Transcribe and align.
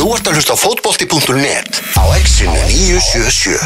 Þú 0.00 0.14
ert 0.16 0.28
að 0.30 0.38
hlusta 0.38 0.54
á 0.56 0.58
fótbolti.net 0.62 1.78
á 2.00 2.04
exinu 2.16 2.56
977 2.56 3.60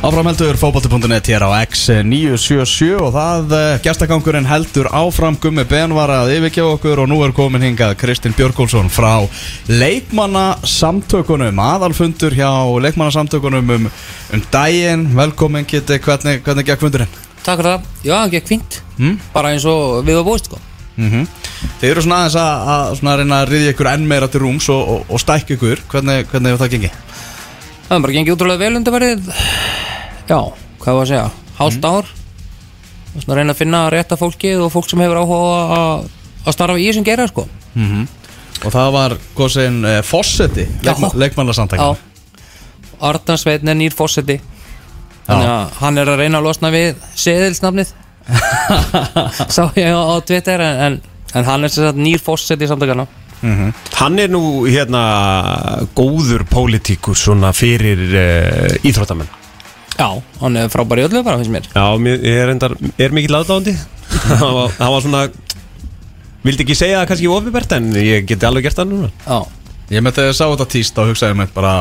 Áframheldur 0.00 0.56
fótbolti.net 0.56 1.26
hér 1.28 1.42
á 1.44 1.60
X977 1.60 3.02
og 3.04 3.10
það 3.12 3.50
uh, 3.52 3.64
gestakangurinn 3.84 4.46
heldur 4.48 4.86
áfram. 4.96 5.34
Gummi 5.36 5.66
Benvara 5.68 6.22
að 6.22 6.38
yfirkjá 6.38 6.64
okkur 6.64 7.02
og 7.02 7.10
nú 7.10 7.18
er 7.20 7.34
komin 7.36 7.66
hingað 7.66 7.98
Kristinn 8.00 8.32
Björgólfsson 8.32 8.88
frá 8.88 9.28
leikmannasamtökunum 9.68 11.60
aðalfundur 11.60 12.32
hjá 12.32 12.48
leikmannasamtökunum 12.86 13.74
um, 13.76 13.90
um 14.32 14.44
daginn, 14.48 15.04
velkomin 15.18 15.68
geti, 15.68 16.00
hvernig, 16.00 16.40
hvernig 16.48 16.70
gekk 16.70 16.80
fundurinn? 16.80 17.20
Takk 17.44 17.60
fyrir 17.60 17.68
það, 17.68 17.92
já, 18.08 18.16
gekk 18.32 18.48
fínt. 18.54 18.80
Mm? 18.96 19.20
Bara 19.36 19.52
eins 19.52 19.68
og 19.68 20.00
við 20.08 20.16
varum 20.22 20.30
búist 20.32 20.48
sko. 20.48 20.62
Mm 20.96 21.28
Þið 21.76 21.90
eru 21.90 22.06
svona 22.06 22.22
aðeins 22.22 22.38
að, 22.40 22.68
að 22.72 22.94
svona 23.02 23.18
reyna 23.20 23.42
að 23.42 23.50
riðja 23.52 23.74
ykkur 23.74 23.88
enn 23.90 24.08
meira 24.08 24.30
til 24.32 24.40
rúms 24.46 24.70
og, 24.72 24.80
og, 24.80 25.04
og 25.12 25.20
stækja 25.20 25.58
ykkur, 25.58 25.84
hvernig, 25.92 26.24
hvernig 26.32 26.54
hefur 26.54 26.64
það 26.64 26.72
gengið? 26.78 26.98
Það 27.84 27.94
er 27.98 28.04
bara 28.06 28.16
gengið 28.16 28.36
útrúlega 28.38 28.62
vel 28.64 28.80
undarverið 28.80 29.30
Já, 30.30 30.38
hvað 30.78 30.96
var 30.96 31.02
að 31.02 31.10
segja? 31.10 31.28
Hálft 31.58 31.86
ár? 31.90 32.10
Og 33.10 33.34
reyna 33.34 33.50
að 33.50 33.58
finna 33.58 33.82
rétta 33.90 34.14
fólkið 34.16 34.60
og 34.62 34.70
fólk 34.70 34.86
sem 34.90 35.00
hefur 35.02 35.18
áhuga 35.24 35.62
að 35.74 36.08
að 36.46 36.56
starfa 36.56 36.80
í 36.80 36.88
sem 36.94 37.06
gera 37.06 37.26
sko. 37.30 37.46
Og 38.60 38.72
það 38.74 38.92
var 38.94 39.16
góðsinn 39.36 39.80
eh, 39.88 40.00
Fossetti, 40.04 40.66
Já. 40.84 40.90
leikma, 40.90 41.10
leikmannasamtökunum 41.22 41.96
Já. 41.96 42.06
Arnar 43.00 43.40
Sveitn 43.40 43.70
er 43.72 43.78
nýr 43.78 43.94
fósetti 43.96 44.36
Þannig 45.24 45.48
að 45.48 45.78
hann 45.80 46.00
er 46.00 46.10
að 46.10 46.20
reyna 46.20 46.40
að 46.40 46.46
losna 46.48 46.70
við 46.74 46.98
seðilsnafnið. 47.22 47.92
Sá 49.54 49.62
ég 49.78 49.94
á, 49.94 50.20
Twitter 50.26 50.60
en, 50.64 50.80
en, 50.84 50.98
en 51.32 51.48
hann 51.48 51.64
er 51.64 51.72
sem 51.72 51.86
sagt 51.86 52.00
nýr 52.00 52.20
fósetti 52.22 52.68
samtökana 52.68 53.08
Hann 53.40 54.20
er 54.20 54.28
nú 54.28 54.66
hérna 54.68 55.00
góður 55.96 56.44
pólitíkur 56.50 57.16
svona 57.16 57.54
fyrir 57.56 58.02
uh, 58.12 58.84
íþróttamenn 58.84 59.39
Já, 60.00 60.08
hann 60.40 60.56
er 60.56 60.70
frábær 60.72 61.02
í 61.02 61.06
öllu 61.06 61.20
bara 61.26 61.36
finnst 61.40 61.52
mér. 61.52 61.66
Já, 61.76 61.84
mér 62.00 62.22
ég 62.24 62.42
er, 62.46 62.52
endar, 62.54 62.74
er 62.96 63.12
mikill 63.16 63.36
aðdáðandi 63.40 63.74
hann, 63.76 64.54
var- 64.58 64.76
hann 64.80 64.92
var 64.96 65.04
svona 65.04 65.24
vildi 66.46 66.64
ekki 66.64 66.76
segja 66.78 67.02
það 67.02 67.10
kannski 67.10 67.28
ofibert 67.36 67.74
en 67.76 67.90
ég 68.00 68.24
geti 68.30 68.46
alveg 68.48 68.64
gert 68.70 68.78
það 68.80 68.94
núna. 68.94 69.10
Já. 69.26 69.40
Ég 69.90 70.04
myndi 70.06 70.22
að 70.22 70.30
ég 70.30 70.38
sá 70.38 70.46
þetta 70.46 70.66
tíst 70.72 70.98
og 71.02 71.10
hugsaði 71.10 71.36
mér 71.42 71.50
bara 71.52 71.72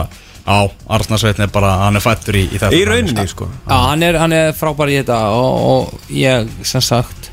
á, 0.50 0.58
Arnarsveitn 0.98 1.44
er 1.46 1.52
bara, 1.54 1.76
hann 1.86 1.96
er 2.00 2.02
fættur 2.04 2.36
í, 2.40 2.44
í 2.50 2.58
þetta 2.58 2.74
Í 2.76 2.82
rauninni 2.90 3.26
sko. 3.30 3.46
Já, 3.70 3.76
hann 3.86 4.04
er, 4.08 4.18
hann 4.20 4.34
er 4.34 4.52
frábær 4.58 4.90
í 4.92 4.98
þetta 4.98 5.20
og, 5.38 5.60
og 5.70 6.16
ég, 6.18 6.50
sem 6.66 6.82
sagt 6.84 7.30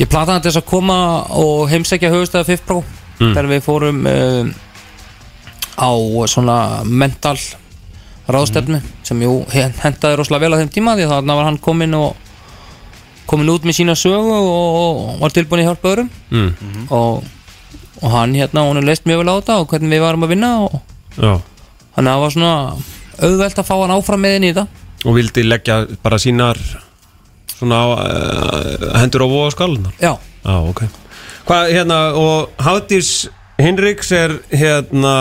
ég 0.00 0.08
plataði 0.08 0.46
þess 0.48 0.62
að 0.62 0.68
koma 0.70 0.96
og 1.36 1.66
heimsækja 1.70 2.10
höfustæða 2.14 2.48
FIFPRO 2.48 2.80
þegar 3.20 3.50
við 3.50 3.62
fórum 3.66 3.98
uh, 4.08 4.48
á 5.76 5.90
svona 6.32 6.56
mental 6.88 7.36
ráðstefnu 8.36 8.80
sem 9.06 9.22
jú 9.24 9.34
hen- 9.52 9.74
hentaði 9.82 10.16
rosalega 10.20 10.46
vel 10.46 10.54
á 10.54 10.60
þeim 10.60 10.72
tíma 10.74 10.94
því 10.98 11.06
að 11.06 11.12
þarna 11.14 11.36
var 11.38 11.48
hann 11.48 11.58
komin 11.58 11.94
og 11.98 12.16
komin 13.30 13.50
út 13.52 13.64
með 13.68 13.76
sína 13.78 13.94
sögu 13.98 14.32
og, 14.34 14.48
og 14.80 15.20
var 15.22 15.30
tilbúin 15.34 15.62
í 15.62 15.66
hjálpa 15.68 15.92
öðrum. 15.92 16.08
Mm. 16.34 16.86
og, 16.90 17.24
og 18.02 18.10
hann 18.14 18.34
hérna, 18.34 18.64
hún 18.66 18.80
er 18.80 18.86
leist 18.88 19.04
mjög 19.06 19.22
vel 19.22 19.30
á 19.30 19.38
þetta 19.38 19.58
og 19.62 19.68
hvernig 19.70 19.92
við 19.94 20.02
varum 20.04 20.26
að 20.26 20.32
vinna 20.34 20.50
og 20.66 20.78
Já. 21.16 21.34
þannig 21.94 22.10
að 22.10 22.14
það 22.14 22.22
var 22.24 22.34
svona 22.36 22.54
auðvelt 23.20 23.58
að 23.62 23.68
fá 23.68 23.74
hann 23.82 23.94
áfram 23.96 24.22
með 24.24 24.36
inn 24.38 24.46
í 24.48 24.52
þetta. 24.54 24.86
Og 25.06 25.14
vildi 25.16 25.44
leggja 25.46 25.76
bara 26.02 26.18
sínar 26.20 26.58
svona 27.58 27.76
á, 27.80 27.86
uh, 27.92 28.88
hendur 29.00 29.24
á 29.24 29.28
voða 29.28 29.50
skálunar 29.54 29.94
Já, 30.00 30.14
Já, 30.44 30.54
ok. 30.70 30.82
Hvað, 31.50 31.70
hérna, 31.74 31.98
og 32.16 32.50
Hafdís 32.62 33.28
Hinriks 33.60 34.10
er 34.16 34.38
hérna 34.52 35.14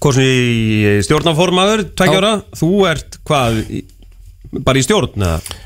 sem 0.00 0.26
í 0.26 1.02
stjórnaformaður 1.06 1.84
tveggjára, 1.98 2.32
þú 2.56 2.70
ert 2.90 3.18
hvað 3.28 3.60
bara 4.64 4.80
í 4.80 4.86
stjórn 4.86 5.26
eða? 5.26 5.58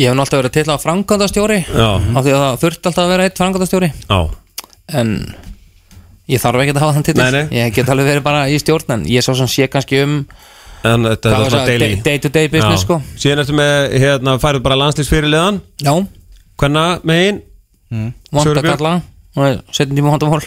Ég 0.00 0.08
hef 0.12 0.22
alltaf 0.22 0.38
verið 0.38 0.54
til 0.54 0.66
að 0.70 0.84
frangandastjóri 0.84 1.58
af 1.66 2.22
því 2.22 2.32
að 2.32 2.44
það 2.44 2.60
þurft 2.62 2.86
alltaf 2.90 3.02
að 3.04 3.10
vera 3.14 3.26
eitt 3.26 3.40
frangandastjóri 3.40 3.90
já, 3.90 4.20
en 5.00 5.10
ég 6.30 6.40
þarf 6.40 6.62
ekki 6.62 6.76
að 6.76 6.84
hafa 6.84 6.96
þann 6.96 7.08
til 7.10 7.58
ég 7.58 7.74
get 7.74 7.90
alveg 7.90 8.08
verið 8.12 8.24
bara 8.24 8.46
í 8.48 8.56
stjórn 8.62 8.96
en 8.96 9.04
ég 9.10 9.26
svo 9.26 9.34
sem 9.36 9.50
sé 9.50 9.68
kannski 9.72 10.04
um 10.06 10.16
en 10.86 11.04
þetta 11.10 11.32
er 11.34 11.52
það, 11.52 11.66
daily. 11.68 11.88
Day, 12.04 12.18
to 12.22 12.30
day 12.32 12.48
business 12.48 12.80
Já. 12.80 12.86
sko. 12.86 12.98
Síðan 13.20 13.42
ertu 13.42 13.56
með, 13.56 13.96
hérna, 14.00 14.36
færið 14.40 14.62
bara 14.64 14.78
landslýsfyrirliðan 14.80 15.60
Já, 15.84 15.92
Hvenna 16.60 16.84
megin? 17.04 17.42
vant 17.90 18.38
að 18.38 18.46
Sörbjörg. 18.46 18.78
kalla 18.78 18.94
setjum 19.74 19.98
tíma 19.98 20.14
vandamál 20.14 20.40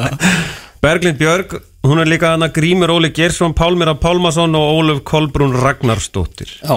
Berglind 0.82 1.18
Björg, 1.20 1.54
hún 1.86 2.02
er 2.02 2.10
líka 2.10 2.32
hana 2.34 2.48
Grímur 2.54 2.92
Óli 2.94 3.12
Gersson, 3.14 3.54
Pálmira 3.54 3.94
Pálmason 3.98 4.54
og 4.58 4.80
Óluf 4.80 5.02
Kolbrún 5.08 5.54
Ragnarsdóttir 5.58 6.58
Já, 6.62 6.76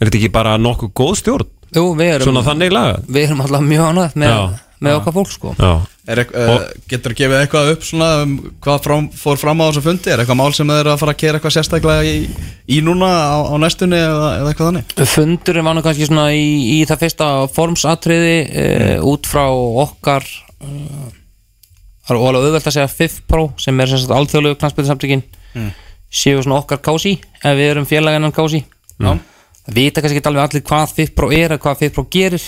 Er 0.00 0.08
þetta 0.10 0.18
ekki 0.20 0.32
bara 0.34 0.56
nokkuð 0.58 0.94
góð 0.96 1.16
stjórn? 1.22 1.50
jú, 1.74 1.88
við 1.98 2.14
erum 2.16 2.28
Svona 2.30 2.44
þannig 2.46 2.72
lagað? 2.74 3.02
við 3.08 3.26
erum 3.28 3.42
alltaf 3.44 3.66
mjög 3.66 3.90
ánægð 3.90 4.16
með, 4.22 4.38
með 4.84 5.00
okkar 5.00 5.18
fólk 5.18 5.34
sko 5.34 5.56
Já 5.58 5.74
Er, 6.04 6.20
uh, 6.36 6.66
getur 6.84 7.14
þú 7.14 7.16
gefið 7.16 7.38
eitthvað 7.38 7.68
upp 7.72 7.84
svona 7.88 8.08
um 8.26 8.32
hvað 8.60 8.82
fram, 8.84 9.06
fór 9.16 9.38
fram 9.40 9.62
á 9.64 9.72
þessu 9.72 9.82
fundi? 9.86 10.10
Er 10.12 10.20
eitthvað 10.20 10.36
mál 10.36 10.52
sem 10.52 10.68
þeir 10.68 10.82
eru 10.82 10.90
að 10.92 10.98
fara 11.00 11.14
að 11.14 11.20
kera 11.22 11.38
eitthvað 11.38 11.54
sérstaklega 11.54 12.02
í, 12.04 12.18
í 12.76 12.80
núna 12.84 13.08
á, 13.08 13.36
á 13.48 13.54
næstunni 13.62 13.96
eða, 13.96 14.26
eða 14.42 14.50
eitthvað 14.50 14.68
þannig? 14.68 14.92
Fundurinn 15.14 15.64
var 15.64 15.78
nú 15.78 15.84
kannski 15.86 16.08
svona 16.10 16.26
í, 16.36 16.44
í 16.74 16.78
það 16.90 17.00
fyrsta 17.06 17.28
formsatriði 17.56 18.34
e, 18.52 18.66
út 19.00 19.30
frá 19.32 19.46
okkar 19.86 20.28
uh, 20.60 21.08
það 22.04 22.14
er 22.14 22.20
óalega 22.20 22.48
auðvelt 22.48 22.68
að 22.70 22.76
segja 22.76 22.92
FIFPRO 22.94 23.44
sem 23.64 23.80
er 23.80 23.90
sem 23.90 24.02
sagt 24.02 24.14
alþjóðlegu 24.18 24.58
knastbyrðinsamtökin 24.60 25.22
séu 26.14 26.42
svona 26.42 26.60
okkar 26.60 26.80
kási 26.84 27.16
ef 27.42 27.56
við 27.58 27.70
erum 27.72 27.86
félaginnan 27.88 28.34
kási 28.34 28.60
Já. 28.64 29.14
það 29.64 29.78
vita 29.78 30.02
kannski 30.04 30.20
ekki 30.20 30.30
alveg 30.30 30.44
allir 30.48 30.64
hvað 30.68 30.92
FIFPRO 30.98 31.30
er 31.32 31.54
eða 31.54 31.62
hvað 31.64 31.80
FIFPRO 31.84 32.06
gerir 32.12 32.44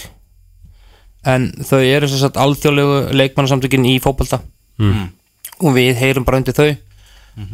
en 1.27 1.49
þau 1.67 1.81
eru 1.83 2.09
sem 2.09 2.21
sagt 2.21 2.37
alþjóðlegu 2.39 2.99
leikmannasamtökin 3.19 3.87
í 3.91 3.97
fótbolta. 3.99 4.39
Og 5.59 5.73
við 5.75 5.97
heyrum 5.99 6.25
bara 6.29 6.39
undir 6.39 6.55
þau. 6.55 6.69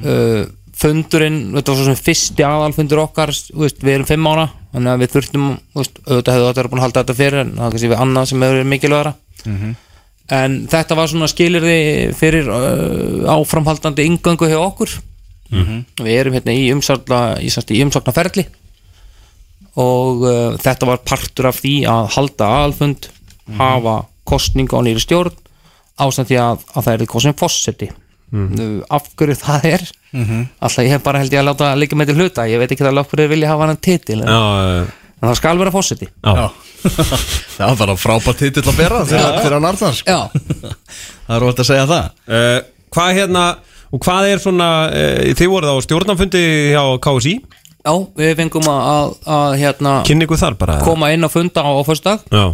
Uh, 0.04 0.42
fundurinn 0.76 1.38
þetta 1.54 1.72
var 1.72 1.78
svo 1.78 1.86
sem 1.88 1.96
fyrsti 2.04 2.44
aðalfundur 2.46 3.00
okkar 3.04 3.32
þú 3.32 3.64
veist, 3.64 3.80
við 3.82 3.94
erum 3.96 4.06
fimm 4.08 4.26
ára 4.30 4.44
þannig 4.72 4.92
að 4.92 5.00
við 5.02 5.10
þurftum 5.14 5.46
þú 5.72 5.80
veist, 5.80 5.98
auðvitað 6.06 6.34
hefðu 6.36 6.46
þetta 6.48 6.60
verið 6.60 6.70
búin 6.72 6.80
að 6.80 6.86
halda 6.86 7.02
þetta 7.02 7.16
fyrir 7.18 7.40
en 7.42 7.50
það 7.56 7.64
er 7.66 7.72
kannski 7.74 7.90
við 7.92 8.02
annað 8.04 8.28
sem 8.30 8.44
hefur 8.44 8.56
verið 8.58 8.70
mikilvægara 8.72 9.12
en 10.32 10.58
þetta 10.70 10.96
var 10.98 11.10
svona 11.10 11.28
skilirði 11.30 11.78
fyrir 12.16 12.48
uh, 12.48 13.28
áframhaldandi 13.34 14.06
yngöngu 14.08 14.48
hjá 14.50 14.58
okkur. 14.62 14.96
Við 16.00 16.12
erum 16.16 16.36
hérna 16.38 16.54
í 16.56 16.68
umsagna 16.72 17.22
í, 17.42 17.50
í 17.52 17.82
umsagnaferli. 17.84 18.46
Og 19.82 20.24
uh, 20.24 20.60
þetta 20.60 20.88
var 20.88 21.02
partur 21.04 21.50
af 21.50 21.60
því 21.60 21.76
að 21.90 22.12
halda 22.16 22.52
aðalfund 22.58 23.10
hafa 23.58 24.02
kostningu 24.28 24.78
á 24.78 24.84
nýri 24.84 25.02
stjórn 25.02 25.34
ásamt 26.00 26.30
því 26.30 26.38
að, 26.40 26.62
að 26.72 26.86
það 26.86 26.92
er 26.94 27.10
kostning 27.10 27.36
fósetti 27.36 27.88
mm. 28.32 28.82
af 28.90 29.10
hverju 29.18 29.36
það 29.42 29.66
er? 29.68 29.84
Alltaf 30.62 30.84
ég 30.86 30.94
hef 30.94 31.04
bara 31.04 31.20
held 31.22 31.34
ég 31.34 31.42
að 31.42 31.48
láta 31.50 31.70
að 31.72 31.82
liggja 31.82 31.98
með 31.98 32.10
til 32.10 32.16
hluta. 32.20 32.48
Ég 32.48 32.62
veit 32.62 32.72
ekki 32.72 32.86
það 32.86 33.02
af 33.02 33.10
hverju 33.10 33.26
þeir 33.26 33.32
vilja 33.34 33.52
hafa 33.52 33.68
hann 33.68 33.82
titil 33.82 34.18
en, 34.22 34.32
Já, 34.32 34.40
en 35.22 35.30
það 35.30 35.38
skal 35.38 35.60
vera 35.60 35.72
fósetti 35.74 36.08
já, 36.10 36.46
það 37.56 37.66
var 37.68 37.76
bara 37.84 37.94
frábært 38.00 38.40
titill 38.42 38.66
að 38.66 38.78
bera 38.80 39.02
fyrir, 39.06 39.36
fyrir 39.44 39.56
hann 39.58 39.68
Arnars 39.70 40.02
já, 40.06 40.18
Það 41.26 41.36
er 41.36 41.44
óvægt 41.46 41.60
að 41.62 41.68
segja 41.68 41.84
það. 41.88 42.06
Uh, 42.26 42.56
hvað 42.92 43.12
hérna 43.20 43.42
og 43.92 44.00
hvað 44.02 44.26
er 44.32 44.40
svona 44.42 44.68
uh, 44.90 45.30
þið 45.38 45.50
voruð 45.52 45.70
á 45.72 45.84
stjórnanfundi 45.86 46.42
hjá 46.74 46.82
KSI 47.06 47.34
já, 47.38 47.94
við 48.18 48.34
fengum 48.40 48.68
að, 48.72 48.82
að, 48.90 49.14
að 49.36 49.54
hérna, 49.62 49.94
kynningu 50.08 50.38
þar 50.40 50.58
bara 50.60 50.80
koma 50.84 51.12
inn 51.14 51.24
og 51.26 51.32
funda 51.32 51.64
á, 51.64 51.70
á 51.70 51.82
fyrstdag 51.86 52.26
já, 52.26 52.44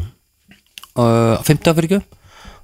uh, 1.00 1.34
50 1.48 1.78
fyrir 1.78 1.88
ekki. 1.88 2.02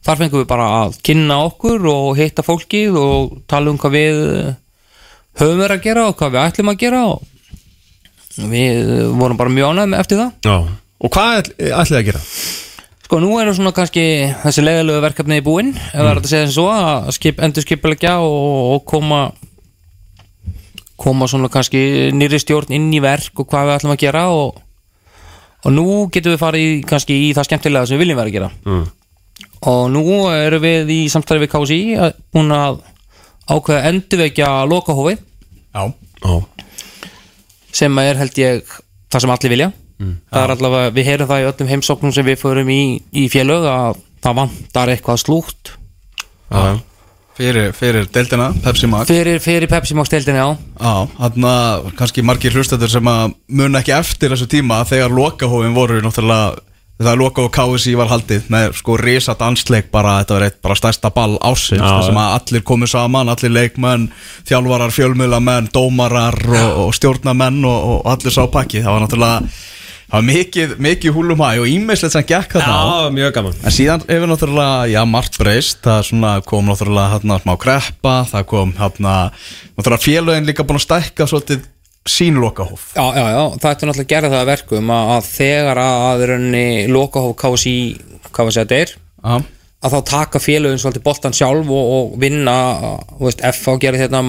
Þar 0.04 0.20
fengum 0.20 0.42
við 0.42 0.48
bara 0.52 0.68
að 0.82 0.98
kynna 1.06 1.40
okkur 1.46 1.86
og 1.88 2.10
hitta 2.20 2.44
fólkið 2.44 2.98
og 3.00 3.38
tala 3.48 3.72
um 3.72 3.80
hvað 3.80 3.96
við 3.96 4.20
uh, 4.28 4.50
höfum 5.40 5.62
verið 5.64 5.78
að 5.78 5.86
gera 5.88 6.08
og 6.10 6.18
hvað 6.20 6.34
við 6.36 6.42
ætlum 6.44 6.72
að 6.74 6.82
gera 6.84 7.04
og 7.08 7.22
við 8.38 9.08
vorum 9.18 9.36
bara 9.40 9.52
mjög 9.54 9.72
ánægð 9.74 9.90
með 9.94 10.00
eftir 10.04 10.20
það. 10.22 10.30
Já. 10.48 10.56
Og 11.04 11.10
hvað 11.14 11.38
ætl- 11.42 11.56
ætlið 11.82 11.98
að 12.00 12.06
gera? 12.10 12.22
sko 13.04 13.18
nú 13.20 13.34
eru 13.38 13.52
svona 13.52 13.70
kannski 13.76 14.02
þessi 14.42 14.62
leiðilegu 14.64 15.00
verkefni 15.04 15.36
í 15.38 15.42
búinn 15.44 15.74
ef 15.76 15.90
það 15.92 16.06
er 16.08 16.14
hægt 16.16 16.24
að 16.24 16.30
segja 16.32 16.46
sem 16.46 16.54
svo 16.56 16.64
að 16.72 17.10
skip, 17.12 17.42
endur 17.44 17.62
skipilegja 17.66 18.14
og, 18.24 18.38
og 18.74 18.84
koma 18.88 19.18
koma 20.96 21.26
svona 21.28 21.50
kannski 21.52 21.82
nýri 22.16 22.38
stjórn 22.40 22.72
inn 22.74 22.88
í 22.96 23.00
verk 23.04 23.36
og 23.42 23.48
hvað 23.50 23.68
við 23.68 23.74
ætlum 23.76 23.92
að 23.94 24.00
gera 24.04 24.22
og, 24.32 24.60
og 25.64 25.74
nú 25.74 25.84
getum 26.14 26.32
við 26.34 26.40
farið 26.42 26.72
kannski 26.88 27.16
í 27.26 27.30
það 27.36 27.48
skemmtilega 27.50 27.90
sem 27.90 27.98
við 27.98 28.04
viljum 28.06 28.20
vera 28.22 28.32
að 28.32 28.36
gera. 28.38 28.50
Mm. 28.64 28.84
og 29.68 29.82
nú 29.92 30.04
erum 30.32 30.64
við 30.64 30.90
í 30.96 30.98
samstæði 31.12 31.44
við 31.44 31.52
KSI 31.54 31.78
búin 32.34 32.52
að 32.56 32.80
ákveða 33.52 33.84
endurvekja 33.90 34.48
lokahófið. 34.70 35.20
Já, 35.74 35.84
Já, 36.24 36.34
sem 37.74 38.00
er 38.02 38.20
held 38.20 38.40
ég 38.40 38.76
það 39.12 39.24
sem 39.24 39.34
allir 39.34 39.54
vilja. 39.54 39.70
Það 40.04 40.40
er 40.42 40.52
allavega, 40.56 40.94
við 40.94 41.06
heyrum 41.08 41.30
það 41.30 41.42
í 41.42 41.46
öllum 41.50 41.70
heimsóknum 41.70 42.12
sem 42.14 42.26
við 42.26 42.40
förum 42.40 42.72
í, 42.74 42.82
í 43.14 43.28
félög 43.32 43.68
að 43.70 44.00
það 44.24 44.36
vantar 44.40 44.92
eitthvað 44.92 45.20
slúgt. 45.22 45.70
Já, 46.50 46.80
fyrir, 47.38 47.70
fyrir 47.76 48.08
deildina, 48.12 48.50
Pepsi 48.64 48.90
Max. 48.90 49.08
Fyrir, 49.08 49.40
fyrir 49.42 49.70
Pepsi 49.70 49.96
Max 49.96 50.12
deildinni 50.12 50.42
á 50.42 50.50
Já, 50.52 50.94
hann 51.22 51.94
kannski 51.98 52.24
margir 52.26 52.54
hlustendur 52.54 52.90
sem 52.92 53.10
að 53.10 53.36
mun 53.48 53.80
ekki 53.80 53.94
eftir 53.96 54.34
þessu 54.34 54.50
tíma 54.50 54.82
þegar 54.88 55.14
lokahófin 55.14 55.76
voru 55.78 56.02
náttúrulega 56.04 56.58
þegar 57.00 57.18
loka 57.18 57.42
og 57.44 57.52
KSI 57.54 57.94
var 57.98 58.10
haldið 58.12 58.48
með 58.54 58.74
sko 58.78 58.96
risa 59.00 59.34
dansleik 59.38 59.90
bara, 59.94 60.20
þetta 60.22 60.36
var 60.36 60.46
eitt 60.46 60.58
bara 60.62 60.78
stærsta 60.78 61.10
ball 61.14 61.36
ásins, 61.42 61.80
Já, 61.80 61.86
þar 61.88 62.04
sem 62.06 62.18
já. 62.18 62.24
að 62.24 62.34
allir 62.38 62.64
komu 62.70 62.88
saman, 62.90 63.32
allir 63.32 63.54
leikmenn, 63.54 64.08
þjálfarar, 64.48 64.94
fjölmiðlamenn, 64.94 65.70
dómarar 65.74 66.38
og, 66.46 66.82
og 66.86 66.92
stjórnamenn 66.94 67.64
og, 67.66 67.88
og 67.96 68.12
allir 68.14 68.34
sá 68.36 68.44
pakki, 68.46 68.84
það 68.84 68.94
var 68.94 69.06
náttúrulega 69.06 69.54
það 70.04 70.14
var 70.14 70.26
mikið, 70.28 70.74
mikið 70.86 71.14
húlum 71.16 71.42
hæ 71.42 71.50
og 71.64 71.68
ímestlegt 71.72 72.14
sem 72.14 72.26
gekk 72.28 72.52
þarna. 72.60 73.10
Á 73.10 73.10
mjög 73.10 73.32
gaman. 73.34 73.54
En 73.66 73.74
síðan 73.74 74.04
hefur 74.06 74.30
náttúrulega, 74.30 74.86
já, 74.92 75.00
margt 75.10 75.38
breyst, 75.40 75.80
það 75.82 76.02
svona 76.12 76.34
kom 76.46 76.70
náttúrulega 76.70 77.16
hérna 77.16 77.40
smá 77.42 77.54
kreppa, 77.58 78.16
það 78.30 78.46
kom 78.52 78.74
hérna, 78.78 79.14
náttúrulega 79.74 80.04
félögin 80.04 80.46
líka 80.46 80.66
búin 80.68 80.78
að 80.78 80.86
stækka 80.86 81.26
svolítið 81.26 81.64
sín 82.08 82.36
lokahóf. 82.40 82.92
Já, 82.96 83.04
já, 83.16 83.24
já, 83.32 83.42
það 83.60 83.70
ætti 83.70 83.88
náttúrulega 83.88 84.04
að 84.04 84.12
gera 84.12 84.30
það 84.32 84.42
að 84.42 84.50
verkum 84.50 84.92
að, 84.92 85.10
að 85.14 85.28
þegar 85.30 85.80
að, 85.80 86.24
raunni 86.30 86.66
lokahóf 86.92 87.36
KSI, 87.40 87.76
hvað 88.30 88.48
var 88.48 88.56
þetta 88.58 88.80
er 88.82 88.94
Já, 88.94 89.34
að 89.84 89.94
þá 89.94 89.98
taka 90.10 90.40
félögin 90.42 90.80
svolítið 90.82 91.04
boltan 91.04 91.36
sjálf 91.36 91.70
og, 91.72 91.92
og 91.96 92.16
vinna, 92.20 92.56
þú 93.14 93.28
veist, 93.28 93.44
FH 93.50 93.76
gerði 93.80 94.02
þetta 94.04 94.22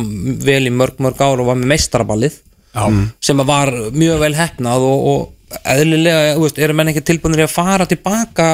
vel 0.48 0.62
í 0.69 0.74
mörg, 0.75 1.01
mörg 1.04 1.19
ár 1.24 1.44
og 1.44 1.50
var 1.51 1.60
með 1.60 1.72
meistaraballið 1.74 2.39
já, 2.39 2.86
sem 3.24 3.44
var 3.51 3.72
mjög 3.95 4.24
vel 4.24 4.33
hefnað 4.39 4.88
og, 4.88 5.10
og 5.12 5.60
eðlilega, 5.75 6.33
þú 6.38 6.48
veist, 6.48 6.63
eru 6.63 6.77
menn 6.80 6.94
ekki 6.94 7.06
tilbúinir 7.12 7.45
að 7.45 7.54
fara 7.56 7.88
tilbaka 7.92 8.50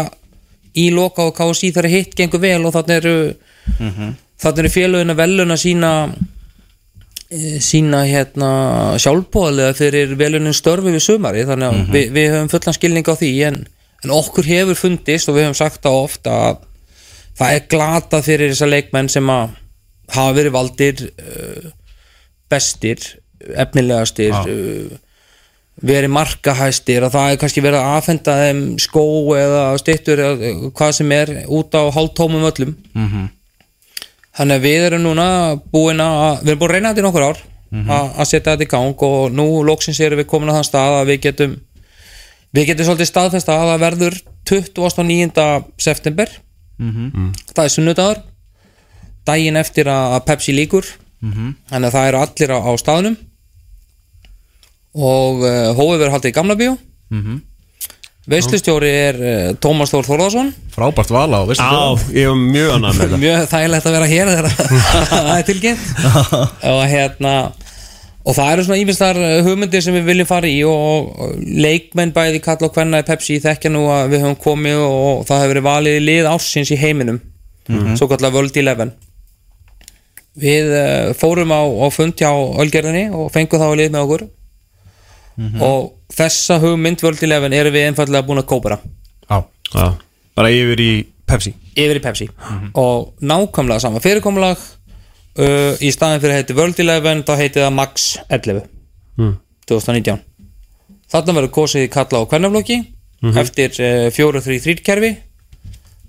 í 0.81 0.89
loka 0.95 1.29
og 1.29 1.37
KSI 1.37 1.71
þegar 1.75 1.91
hitt 1.93 2.17
gengur 2.17 2.41
vel 2.41 2.61
og 2.65 2.73
þannig 2.77 3.01
eru 3.01 3.15
mm 3.77 4.11
þannig 4.41 4.63
eru 4.63 4.69
félögin 4.73 5.13
að 5.13 5.19
veluna 5.19 5.55
sína 5.59 5.89
sína 7.63 8.01
hérna 8.09 8.49
sjálfbóðlega 8.99 9.75
fyrir 9.77 10.15
velunin 10.19 10.55
störfi 10.55 10.91
við 10.91 11.05
sumari 11.05 11.45
þannig 11.47 11.69
að 11.69 11.93
við, 11.95 12.09
við 12.17 12.27
höfum 12.33 12.49
fullan 12.51 12.75
skilning 12.75 13.07
á 13.07 13.15
því 13.15 13.31
en, 13.47 13.59
en 14.03 14.13
okkur 14.17 14.49
hefur 14.49 14.79
fundist 14.79 15.31
og 15.31 15.37
við 15.37 15.47
höfum 15.47 15.59
sagt 15.61 15.79
það 15.85 15.99
ofta 16.01 16.35
að 16.49 16.65
það 17.39 17.55
er 17.55 17.69
glatað 17.71 18.27
fyrir 18.27 18.51
þessa 18.51 18.69
leikmenn 18.71 19.11
sem 19.11 19.31
að 19.31 19.55
hafa 20.11 20.35
verið 20.35 20.55
valdir 20.57 21.05
uh, 21.07 21.69
bestir 22.51 23.05
efnilegastir 23.63 24.35
uh, 24.35 24.91
verið 25.81 26.11
markahæstir 26.13 27.05
að 27.07 27.15
það 27.15 27.31
er 27.31 27.39
kannski 27.41 27.63
verið 27.63 27.79
að 27.79 27.93
afhenda 27.97 28.33
þeim 28.43 28.63
skó 28.81 29.05
eða 29.39 29.61
styttur 29.81 30.21
eða 30.25 30.51
hvað 30.77 30.97
sem 30.99 31.13
er 31.15 31.31
út 31.47 31.73
á 31.73 31.83
hálftómum 31.95 32.49
öllum. 32.51 32.75
Mhm. 32.93 33.29
Þannig 34.37 34.55
að 34.59 34.65
við 34.67 34.85
erum 34.87 35.03
núna 35.05 35.27
búin 35.73 35.99
að 36.03 36.41
við 36.43 36.53
erum 36.53 36.61
búin 36.61 36.69
að 36.69 36.75
reyna 36.75 36.91
þetta 36.91 37.01
í 37.01 37.05
nokkur 37.07 37.27
ár 37.27 37.41
að 37.95 38.07
að 38.19 38.27
setja 38.27 38.51
þetta 38.51 38.63
í 38.63 38.71
gang 38.71 39.03
og 39.07 39.31
nú 39.31 39.45
loksins 39.63 39.99
erum 39.99 40.19
við 40.19 40.27
komin 40.27 40.49
á 40.51 40.57
þann 40.57 40.67
stað 40.67 40.95
að 41.01 41.09
við 41.11 41.19
getum 41.25 41.53
við 42.51 42.65
getum 42.67 42.85
svolítið 42.89 43.07
staðfesta 43.07 43.53
að 43.55 43.69
það 43.71 43.83
verður 43.85 44.15
29. 44.51 45.45
september. 45.79 46.29
Það 47.55 47.63
er 47.65 47.69
sunnudagur 47.75 48.21
daginn 49.25 49.55
eftir 49.59 49.87
að 49.87 50.15
að 50.17 50.25
Pepsi 50.25 50.51
líkur 50.57 50.85
þannig 51.69 51.87
að 51.87 51.93
það 51.95 52.07
eru 52.07 52.17
allir 52.25 52.51
á, 52.51 52.59
á 52.59 52.71
staðnum. 52.81 53.17
Og 54.97 55.43
uh, 55.45 55.71
hóið 55.77 55.99
verður 56.01 56.13
haldið 56.17 56.31
í 56.33 56.35
Gamla 56.35 56.55
bíó 56.59 56.73
veislustjóri 58.29 58.89
er 58.91 59.17
uh, 59.17 59.47
Tómas 59.61 59.89
Þór 59.93 60.05
Þórðarsson 60.05 60.51
frábært 60.75 61.09
val 61.13 61.31
á, 61.33 61.41
veistu 61.49 61.65
Já, 61.65 62.13
ég 62.13 62.29
er 62.29 62.37
mjög 62.37 62.75
annað 62.75 62.99
með 62.99 63.01
þetta. 63.07 63.19
Mjög 63.23 63.47
þægilegt 63.51 63.89
að 63.89 63.95
vera 63.97 64.11
hér 64.11 64.31
þegar 64.31 64.49
það 65.11 65.31
er 65.33 65.47
tilkynnt. 65.49 65.89
Og 66.71 66.81
hérna 66.91 67.33
og 68.21 68.35
það 68.37 68.51
eru 68.53 68.65
svona 68.67 68.81
ífinstar 68.83 69.19
hugmyndir 69.47 69.81
sem 69.81 69.95
við 69.97 70.09
viljum 70.11 70.29
fara 70.29 70.49
í 70.49 70.59
og 70.69 71.07
og 71.25 71.39
leikmenn 71.41 72.13
bæði 72.13 72.41
kalla 72.45 72.69
og 72.69 72.75
hvenna 72.77 73.01
í 73.01 73.07
Pepsi 73.07 73.39
þekkja 73.41 73.71
nú 73.73 73.87
að 73.89 74.11
við 74.13 74.25
höfum 74.27 74.37
komið 74.43 74.83
og 74.85 75.23
það 75.25 75.41
hefur 75.41 75.53
verið 75.55 75.65
valið 75.71 75.97
í 75.97 76.03
lið 76.05 76.29
ársins 76.29 76.69
í 76.69 76.77
heiminum 76.77 77.17
svo 77.97 78.07
kallar 78.11 78.33
World 78.35 78.57
Eleven. 78.61 78.91
Við 80.41 80.69
uh, 80.75 81.09
fórum 81.17 81.51
á, 81.51 81.61
á 81.65 81.87
fund 81.91 82.13
hjá 82.19 82.29
Ölgerðinni 82.31 83.09
og 83.15 83.31
fengum 83.33 83.59
þá 83.61 83.67
að 83.71 83.77
lið 83.81 83.91
með 83.95 84.05
okkur 84.05 84.23
og 85.61 85.93
þessa 86.13 86.59
hugmynd 86.61 87.01
World 87.03 87.23
Eleven 87.23 87.53
erum 87.53 87.73
við 87.73 87.87
einfallega 87.89 88.25
búin 88.27 88.41
að 88.41 88.49
kópera. 88.51 88.77
Já, 89.29 89.43
Já, 89.73 89.87
bara 90.35 90.49
yfir 90.51 90.79
í 90.83 90.91
Pepsi. 91.25 91.53
Yfir 91.75 91.97
í 91.97 92.03
Pepsi. 92.03 92.27
Og 92.75 93.13
nákvæmlega 93.21 93.79
sama 93.79 93.99
fyrirkomulag 94.03 94.57
uh, 94.57 95.73
í 95.79 95.91
staðin 95.91 96.19
fyrir 96.21 96.35
að 96.35 96.41
heiti 96.41 96.57
World 96.57 96.79
Eleven 96.83 97.23
þá 97.23 97.33
heiti 97.39 97.59
það 97.63 97.73
Max 97.79 98.17
11 98.29 98.61
Mm. 99.19 99.33
2019 99.67 100.19
þarna 101.11 101.33
verður 101.35 101.51
kosið 101.51 101.83
í 101.83 101.89
kalla 101.91 102.21
á 102.23 102.29
kvennaflokki 102.31 102.77
eftir 103.37 103.75
uh, 103.83 104.07
4-3-3 104.15 104.79
kerfi 104.87 105.09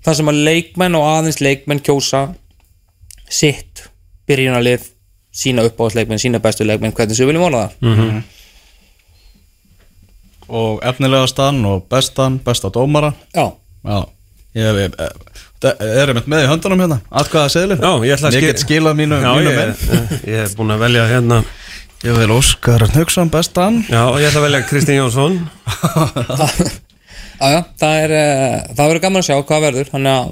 þar 0.05 0.15
sem 0.15 0.31
að 0.31 0.39
leikmenn 0.47 0.95
og 0.95 1.03
aðeins 1.09 1.41
leikmenn 1.43 1.81
kjósa 1.83 2.21
sitt 3.29 3.83
byrjunarlið 4.27 4.87
sína 5.33 5.65
uppáðsleikmenn, 5.67 6.19
sína 6.21 6.39
bestu 6.39 6.63
leikmenn 6.65 6.93
hvernig 6.95 7.17
sem 7.17 7.25
við 7.27 7.33
viljum 7.33 7.43
vola 7.47 7.65
það 7.67 8.23
og 10.49 10.79
efnilegastan 10.83 11.61
og 11.65 11.85
bestan, 11.91 12.39
besta 12.45 12.69
dómara. 12.73 13.13
já, 13.35 13.51
Já, 13.83 13.97
ég, 14.55 14.77
ég, 14.79 14.93
það 15.63 15.81
er 15.81 16.11
einmitt 16.13 16.27
með 16.31 16.43
í 16.45 16.47
höndunum 16.51 16.79
hérna, 16.83 16.97
atkvæða 17.11 17.49
seðlur. 17.51 17.79
Já, 17.83 17.91
ég 18.07 18.13
ætla 18.17 18.29
að 18.29 18.33
Ég 18.37 18.43
skil- 18.43 18.51
get 18.51 18.61
skilað 18.63 18.95
mínu, 18.99 19.17
Já, 19.23 19.31
mínu 19.35 19.51
ég, 19.51 19.57
menn. 19.57 20.19
ég 20.27 20.37
er 20.43 20.53
búin 20.57 20.71
að 20.75 20.83
velja 20.85 21.07
hérna 21.09 21.43
Ég 22.03 22.17
vil 22.19 22.31
Óskar 22.35 22.83
Hnugsson 22.91 23.29
bestan. 23.31 23.77
Já, 23.87 24.03
ég 24.19 24.27
ætla 24.27 24.41
að 24.41 24.47
velja 24.49 24.61
Kristinn 24.67 24.97
Jónsson 24.99 25.37
já, 27.39 27.49
já 27.53 27.59
það 27.79 27.97
er 28.03 28.13
uh, 28.17 28.55
það 28.75 28.87
verður 28.89 29.01
gaman 29.05 29.21
að 29.23 29.27
sjá 29.29 29.37
hvað 29.43 29.63
verður 29.67 29.91
þannig 29.93 30.13
að 30.13 30.31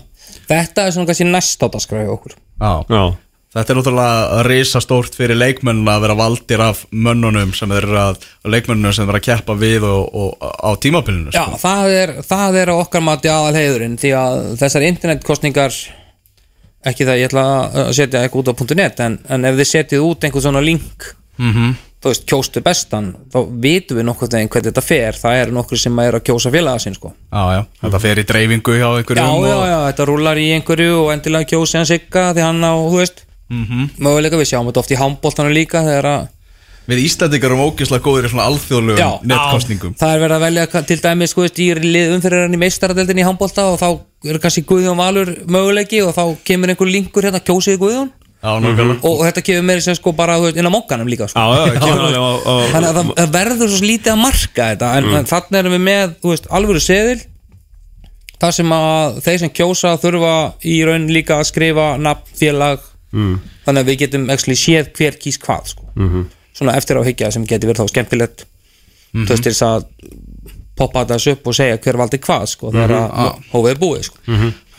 þetta 0.52 0.86
er 0.88 0.96
svona 0.96 1.10
kannski 1.12 1.28
næst 1.32 1.64
áttaskræði 1.68 2.12
okkur 2.14 2.36
Já, 2.36 2.72
Já, 2.92 3.04
Þetta 3.52 3.74
er 3.74 3.78
náttúrulega 3.82 4.44
risastórt 4.48 5.16
fyrir 5.20 5.36
leikmenn 5.36 5.82
að 5.92 6.04
vera 6.06 6.16
valdir 6.16 6.62
af 6.64 6.86
mönnunum 6.96 7.50
sem 7.58 7.72
eru 7.76 7.98
að, 8.00 8.22
leikmennunum 8.48 8.94
sem 8.96 9.10
eru 9.10 9.20
að 9.20 9.26
keppa 9.26 9.56
við 9.60 9.84
og, 9.90 10.06
og 10.16 10.38
á 10.40 10.72
tímabilinu 10.80 11.34
Já, 11.36 11.44
sko. 11.50 11.60
það 11.66 11.96
er, 11.98 12.14
það 12.24 12.60
er 12.62 12.72
okkar 12.78 13.04
mati 13.04 13.28
aðal 13.34 13.58
heiðurinn 13.60 13.98
því 14.00 14.14
að 14.22 14.38
þessar 14.62 14.86
internetkostningar 14.88 15.76
ekki 16.88 17.06
það 17.10 17.20
ég 17.22 17.28
ætla 17.30 17.44
að 17.84 17.92
setja 18.00 18.22
eitthvað 18.24 18.54
út 18.56 18.64
á 18.72 18.76
.net 18.80 19.02
en, 19.04 19.18
en 19.36 19.46
ef 19.52 19.58
þið 19.60 19.70
setjið 19.76 20.06
út 20.08 20.24
einhvern 20.30 20.46
svona 20.48 20.64
link 20.66 21.12
Mhm. 21.42 21.72
þú 22.04 22.10
veist, 22.12 22.24
kjóstu 22.30 22.62
bestan 22.62 23.06
þá 23.34 23.38
vitum 23.64 23.98
við 23.98 24.06
nokkuð 24.06 24.34
veginn 24.36 24.50
hvernig 24.52 24.68
þetta 24.72 24.84
fer 24.84 25.18
það 25.18 25.38
eru 25.42 25.54
nokkur 25.56 25.80
sem 25.80 26.00
er 26.04 26.18
að 26.18 26.24
kjósa 26.28 26.52
félaga 26.54 26.80
sinn 26.84 26.94
sko. 26.98 27.12
já, 27.32 27.44
já, 27.56 27.62
þetta 27.82 28.00
fer 28.04 28.20
í 28.22 28.26
dreifingu 28.30 28.76
hjá 28.78 28.84
já, 28.84 28.98
einhverjum 29.00 29.26
já, 29.48 29.56
og, 29.56 29.66
já, 29.72 29.78
þetta 29.88 30.08
rúlar 30.10 30.38
í 30.42 30.48
einhverju 30.58 30.98
og 31.00 31.12
endilega 31.16 31.50
kjósi 31.54 31.78
hann 31.80 31.90
sigga 31.90 32.26
því 32.36 32.46
hann 32.46 32.62
á, 32.68 32.74
þú 32.78 32.98
veist 33.00 33.24
Mhm. 33.52 33.90
möguleika, 34.00 34.40
við 34.40 34.52
sjáum 34.52 34.70
þetta 34.70 34.84
oft 34.84 34.94
í 34.94 35.00
handbóltanu 35.02 35.52
líka 35.54 35.84
þegar 35.86 36.08
að 36.12 36.30
Við 36.90 37.04
Íslandingar 37.06 37.52
erum 37.52 37.62
ógeðslega 37.70 38.02
góðir 38.04 38.26
í 38.26 38.30
svona 38.32 38.46
Já. 38.48 38.50
alþjóðlegum 38.50 39.28
netkostningum 39.30 39.94
það 40.00 40.14
er 40.16 40.24
verið 40.24 40.36
að 40.36 40.46
velja 40.46 40.84
til 40.90 40.98
dæmis 41.04 41.30
sko, 41.30 41.44
í 41.46 41.68
lið 41.78 42.16
umfyrir 42.16 42.56
í 42.56 42.58
meistaradeldin 42.58 43.22
í 43.22 43.26
handbólta 43.28 43.68
og 43.70 43.78
þá 43.78 43.90
er 44.32 44.40
kannski 44.42 44.64
Guðjón 44.66 44.98
Valur 44.98 45.30
möguleiki 45.46 46.02
og 46.02 46.16
þá 46.16 46.24
kemur 46.48 46.74
einhver 46.74 46.90
linkur 46.90 47.28
hérna 47.28 47.44
kjósið 47.44 47.78
Guðjón 47.84 48.10
Já, 48.42 48.58
nákvæmlega 48.58 49.06
og, 49.06 49.20
og 49.20 49.26
þetta 49.28 49.44
kemur 49.46 49.66
meira 49.70 49.84
sem 49.86 49.98
sko 50.00 50.16
bara 50.18 50.40
inn 50.50 50.66
á 50.66 50.74
mokkanum 50.74 51.10
líka 51.12 51.28
sko. 51.30 51.38
já, 51.38 51.78
já, 51.78 52.24
þannig 52.74 52.88
að 52.90 52.96
það, 52.98 53.34
verður 53.36 53.70
svo 53.70 53.86
lítið 53.86 54.14
að 54.16 54.24
marka 54.24 54.70
þetta 54.72 54.94
en, 54.98 55.10
en 55.20 55.30
þannig 55.30 55.60
erum 55.60 55.76
við 55.78 55.84
með 55.86 56.16
þú 56.24 56.32
veist, 56.34 56.48
alvöru 56.50 56.82
seðil 56.82 57.20
þar 58.42 58.56
sem 58.58 58.74
að 58.74 59.20
þeir 59.28 59.44
sem 59.44 59.54
kjósa 59.54 59.92
þurfa 60.02 60.34
í 60.66 60.80
raun 60.90 61.06
líka 61.14 61.38
að 61.38 61.52
skrifa 61.52 61.92
nafn, 62.02 62.34
félag 62.40 62.88
mm. 63.12 63.36
þannig 63.66 63.84
að 63.84 63.92
við 63.92 64.00
getum 64.06 64.30
actually 64.34 64.60
séð 64.60 64.92
hver 64.98 65.20
kýs 65.22 65.40
hvað 65.42 65.74
sko. 65.76 65.90
Mhm. 65.96 66.30
svona 66.52 66.76
eftir 66.76 67.00
á 67.00 67.02
higgja 67.08 67.32
sem 67.32 67.46
getur 67.48 67.72
verið 67.72 67.86
þá 67.86 67.94
skemmtilegt 67.94 68.46
þú 69.12 69.30
veist 69.30 69.48
þess 69.48 69.64
að 69.68 69.86
poppa 70.82 71.04
þessu 71.06 71.36
upp 71.36 71.48
og 71.52 71.56
segja 71.56 71.80
hver 71.84 72.00
valdi 72.00 72.20
hvað 72.22 72.46
sko, 72.50 72.72
þegar 72.74 72.94
að 72.98 73.32
hófið 73.52 73.72
er 73.74 73.80
búið 73.82 74.06
sko. 74.08 74.22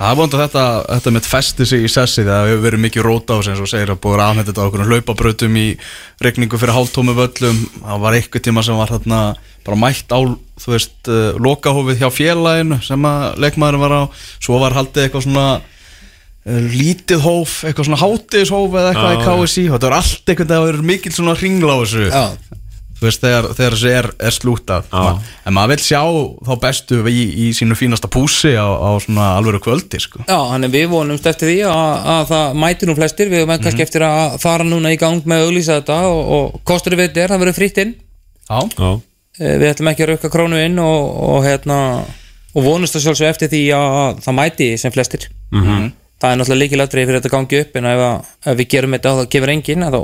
Það 0.03 0.09
er 0.09 0.17
vond 0.19 0.35
að 0.35 0.41
þetta, 0.43 0.63
þetta 0.89 1.13
mitt 1.15 1.29
festi 1.31 1.67
sig 1.69 1.85
í 1.87 1.91
sessi 1.93 2.25
það 2.27 2.49
hefur 2.49 2.63
verið 2.65 2.83
mikið 2.83 3.05
róta 3.07 3.37
á 3.39 3.45
sem 3.47 3.59
svo 3.59 3.69
segir 3.71 3.93
að 3.93 4.01
búið 4.03 4.17
að 4.19 4.31
afnæta 4.33 4.49
þetta 4.49 4.65
á 4.65 4.69
okkur 4.69 4.87
hlaupabrautum 4.89 5.59
í 5.61 5.67
regningu 6.27 6.59
fyrir 6.59 6.75
hálftómu 6.75 7.15
völlum 7.15 7.61
það 7.77 8.03
var 8.03 8.17
eitthvað 8.19 8.47
tíma 8.49 8.65
sem 8.67 8.81
var 8.81 8.95
þarna 8.97 9.21
bara 9.63 9.79
mætt 9.79 10.11
á, 10.11 10.19
þú 10.59 10.73
veist, 10.75 10.97
uh, 11.07 11.39
lokahófið 11.39 12.03
hjá 12.03 12.09
félaginu 12.11 12.81
sem 12.83 13.07
að 13.07 13.39
leikmaðurinn 13.45 13.85
var 13.85 13.95
á 13.95 14.03
svo 14.43 14.59
var 14.59 14.75
haldið 14.75 15.07
eitthvað 15.07 15.29
svona 15.29 15.47
lítið 16.47 17.21
hóf, 17.23 17.61
eitthvað 17.67 17.87
svona 17.89 18.01
hátiðishóf 18.03 18.73
eða 18.79 18.89
eitthvað 18.91 19.13
Já, 19.13 19.19
í 19.19 19.27
KSI 19.29 19.69
og 19.69 19.77
þetta 19.77 19.91
var 19.91 19.99
allt 20.01 20.33
einhvern 20.33 20.49
veginn 20.49 20.59
að 20.59 20.67
vera 20.71 20.89
mikil 20.91 21.13
svona 21.15 21.37
ringla 21.39 21.77
á 21.77 21.79
þessu. 21.83 22.07
Já, 22.09 22.25
þú 22.99 23.07
veist, 23.07 23.23
þegar, 23.23 23.49
þegar 23.59 23.77
þessu 23.77 23.93
er, 23.93 24.09
er 24.29 24.37
slútað 24.37 24.91
en 24.93 25.55
maður 25.57 25.73
vil 25.75 25.85
sjá 25.87 26.03
þá 26.49 26.53
bestu 26.65 26.99
í, 27.11 27.23
í 27.45 27.47
sínu 27.55 27.79
fínasta 27.79 28.11
púsi 28.11 28.53
á, 28.59 28.67
á 28.67 28.91
svona 29.03 29.29
alvöru 29.39 29.63
kvöldi 29.63 30.03
sko. 30.03 30.25
Já, 30.27 30.39
hann 30.51 30.67
er 30.67 30.75
við 30.75 30.91
vonumst 30.95 31.27
eftir 31.31 31.51
því 31.51 31.61
að, 31.71 32.11
að 32.17 32.27
það 32.33 32.59
mæti 32.65 32.91
nú 32.91 32.99
flestir, 32.99 33.31
við 33.31 33.45
höfum 33.45 33.63
kannski 33.63 33.87
eftir 33.87 34.07
að 34.07 34.37
fara 34.43 34.67
núna 34.67 34.95
í 34.95 34.99
gang 34.99 35.23
með 35.27 35.45
að 35.45 35.49
auglýsa 35.51 35.79
þetta 35.81 36.03
og, 36.11 36.21
og 36.39 36.61
kostur 36.67 36.99
við 36.99 37.11
þetta 37.11 37.25
er, 37.25 37.35
það 37.35 37.43
verður 37.47 37.59
fritt 37.59 37.83
inn. 37.87 37.97
Já, 38.51 38.61
Já, 38.79 38.93
Eh, 39.41 39.55
við 39.57 39.71
ætlum 39.71 39.89
ekki 39.89 40.05
að 40.05 40.11
rauka 40.13 40.29
krónu 40.33 40.59
inn 40.61 40.77
og, 40.83 41.07
og 41.25 41.47
hérna 41.47 41.77
og 42.53 42.67
vonumst 42.67 42.99
að 42.99 43.07
sjálfsög 43.07 43.31
eftir 43.31 43.49
því 43.49 43.63
að 43.73 44.19
það 44.27 44.37
mæti 44.37 44.67
sem 44.77 44.93
flestir. 44.93 45.29
-hmm. 45.53 45.87
Það 46.23 46.33
er 46.33 46.39
náttúrulega 46.39 46.63
líkilættrið 46.63 47.09
fyrir 47.09 47.19
þetta 47.19 47.33
gangi 47.33 47.61
upp 47.65 47.79
en 47.81 47.89
ef, 47.91 48.03
að, 48.07 48.29
ef 48.53 48.59
við 48.61 48.69
gerum 48.75 48.95
þetta 48.97 49.13
og 49.13 49.19
það 49.21 49.31
gefur 49.35 49.53
enginn 49.57 49.87
að 49.87 49.97
þá, 49.97 50.03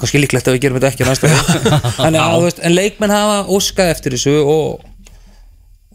kannski 0.00 0.20
líklegt 0.22 0.50
að 0.50 0.56
við 0.56 0.62
gerum 0.64 0.78
þetta 0.78 0.90
ekki 0.92 1.06
á 1.06 1.10
næsta. 1.10 1.30
Þannig 2.00 2.20
að 2.22 2.44
veist, 2.46 2.60
en 2.62 2.76
leikmenn 2.76 3.14
hafa 3.16 3.38
óskað 3.56 3.90
eftir 3.96 4.14
þessu 4.16 4.36
og, 4.42 4.86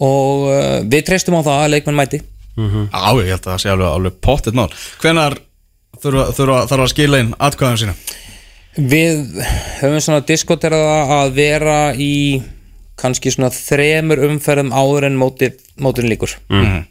og 0.03 0.43
uh, 0.51 0.75
við 0.91 1.05
treystum 1.07 1.39
á 1.39 1.41
það 1.47 1.63
að 1.63 1.73
leikmenn 1.77 1.99
mæti 2.01 2.21
Já, 2.51 3.05
ég 3.15 3.31
held 3.31 3.39
að 3.39 3.47
það 3.47 3.61
sé 3.63 3.69
alveg, 3.71 3.87
alveg 3.95 4.17
pottet 4.27 4.57
mál 4.57 4.67
Hvenar 5.01 5.37
þurfa, 6.03 6.25
þurfa, 6.35 6.57
þarf 6.69 6.83
að 6.83 6.91
skila 6.91 7.21
inn 7.23 7.31
atkvæðum 7.47 7.79
sína? 7.79 7.95
Við 8.91 9.21
höfum 9.79 10.03
svona 10.03 10.25
diskoterað 10.27 11.13
að 11.15 11.31
vera 11.39 11.77
í 11.95 12.11
kannski 13.01 13.31
svona 13.33 13.49
þremur 13.55 14.21
umferðum 14.27 14.71
áður 14.75 15.07
en 15.09 15.17
mótið 15.21 16.09
líkur 16.11 16.35
Mhm. 16.51 16.81
Það 16.81 16.90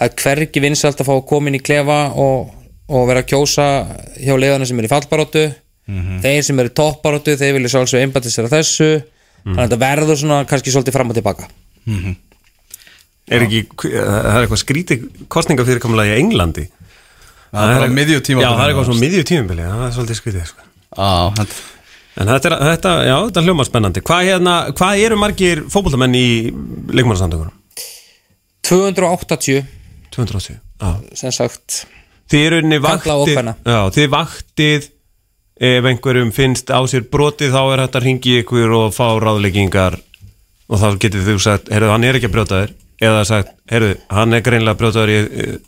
er 0.00 0.14
hvergi 0.18 0.62
vinsalt 0.62 1.00
að 1.00 1.08
fá 1.08 1.14
að 1.14 1.26
koma 1.30 1.50
inn 1.50 1.58
í 1.58 1.62
klefa 1.62 1.98
og, 2.20 2.52
og 2.90 3.08
vera 3.10 3.22
að 3.22 3.30
kjósa 3.32 3.66
hjá 4.18 4.34
leiðana 4.38 4.66
sem 4.68 4.80
er 4.80 4.88
í 4.88 4.92
fallbaróttu 4.92 5.44
þeir 6.24 6.46
sem 6.46 6.60
eru 6.62 6.70
í 6.72 6.76
toppbaróttu 6.80 7.36
þeir 7.38 7.58
vilja 7.58 7.74
sjálfsög 7.74 8.04
einbættisera 8.06 8.50
þessu. 8.52 8.88
Þannig 9.44 9.58
að 9.60 9.66
þetta 9.66 9.80
verður 9.82 10.20
svona 10.22 10.38
kannski 10.48 10.72
svolítið 10.72 10.96
fram 10.96 11.12
og 11.12 11.18
tilbaka. 11.18 11.50
Er 13.24 13.44
ekki, 13.44 13.60
það 13.82 14.30
er 14.30 14.40
eitthvað 14.46 14.62
skrítið 14.62 15.04
kostningafyrirkomlega 15.32 16.16
í 16.16 16.24
Englandi? 16.24 16.64
Það 17.54 17.70
er 17.70 17.78
bara 17.84 17.94
miðju 17.94 18.24
tíma 18.24 18.42
Já, 18.42 18.48
það 18.50 18.64
er 18.64 18.72
eitthvað 18.72 18.88
svona 18.88 19.04
miðju 19.04 19.26
tímabili, 19.28 19.66
það 19.68 19.84
er 19.86 19.94
svolítið 19.94 20.18
skrítið 20.18 20.48
sko. 20.50 20.66
Þetta 20.94 21.62
En 22.14 22.30
þetta, 22.30 22.50
er, 22.50 22.54
þetta, 22.70 22.90
já, 23.08 23.14
þetta 23.26 23.40
er 23.40 23.46
hljóma 23.48 23.64
spennandi. 23.66 24.02
Hvað, 24.06 24.26
hérna, 24.28 24.52
hvað 24.78 25.00
eru 25.02 25.16
margir 25.18 25.62
fótboltamenn 25.66 26.14
í 26.14 26.26
leikmannarsamtökunum? 26.94 27.54
280 28.64 29.64
280 30.14 30.56
Já. 30.58 30.90
Sem 31.20 31.34
sagt 31.34 31.84
Þið 32.32 32.46
eru 32.48 32.60
og 32.64 32.84
vaktið. 32.86 33.48
Já, 33.68 33.80
þið 33.94 34.06
vaktið 34.14 34.86
ef 35.68 35.88
einhverjum 35.90 36.30
finnst 36.34 36.72
á 36.72 36.80
sér 36.90 37.04
brotið 37.12 37.52
þá 37.54 37.60
er 37.62 37.82
hægt 37.84 37.98
að 37.98 38.06
ringi 38.08 38.38
ykkur 38.40 38.72
og 38.78 38.94
fá 38.96 39.06
ráðleggingar. 39.20 39.98
Og 40.72 40.80
þá 40.80 40.86
getið 41.02 41.28
þú 41.28 41.34
sagt, 41.44 41.68
heyrðu, 41.68 41.90
hann 41.92 42.06
er 42.08 42.18
ekki 42.18 42.30
að 42.30 42.34
brjóta 42.38 42.62
þér. 42.62 42.72
Eða 43.04 43.24
sagt, 43.28 43.52
heyrðu, 43.70 43.90
hann 44.16 44.32
er 44.32 44.44
greinlega 44.46 44.72
að 44.72 44.80
brjóta 44.80 45.04
þér 45.04 45.12
í, 45.12 45.18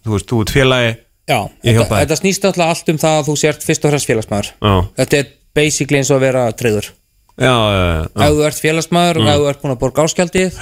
þú 0.00 0.15
veist, 0.15 0.29
þú 0.31 0.41
ert 0.43 0.55
félagi 0.57 0.95
Já, 1.26 1.41
þetta, 1.67 1.87
þetta 1.91 2.17
snýst 2.21 2.45
alltaf 2.47 2.69
allt 2.71 2.91
um 2.93 2.99
það 3.03 3.17
að 3.19 3.29
þú 3.29 3.35
sért 3.41 3.65
fyrst 3.67 3.85
og 3.85 3.93
fremst 3.93 4.09
félagsmaður. 4.09 4.50
Já, 4.62 4.75
Þetta 5.00 5.19
er 5.19 5.31
basically 5.59 5.99
eins 5.99 6.11
og 6.12 6.21
að 6.21 6.26
vera 6.29 6.45
treyður 6.55 6.88
já, 7.37 7.50
já, 7.50 7.76
já, 7.76 7.87
já. 8.07 8.26
Ef 8.26 8.37
þú 8.37 8.45
ert 8.47 8.61
félagsmaður 8.62 9.21
og 9.21 9.31
ef 9.33 9.41
þú 9.41 9.49
ert 9.50 9.65
búin 9.65 9.75
að 9.75 9.81
borga 9.83 10.05
áskjaldið 10.07 10.61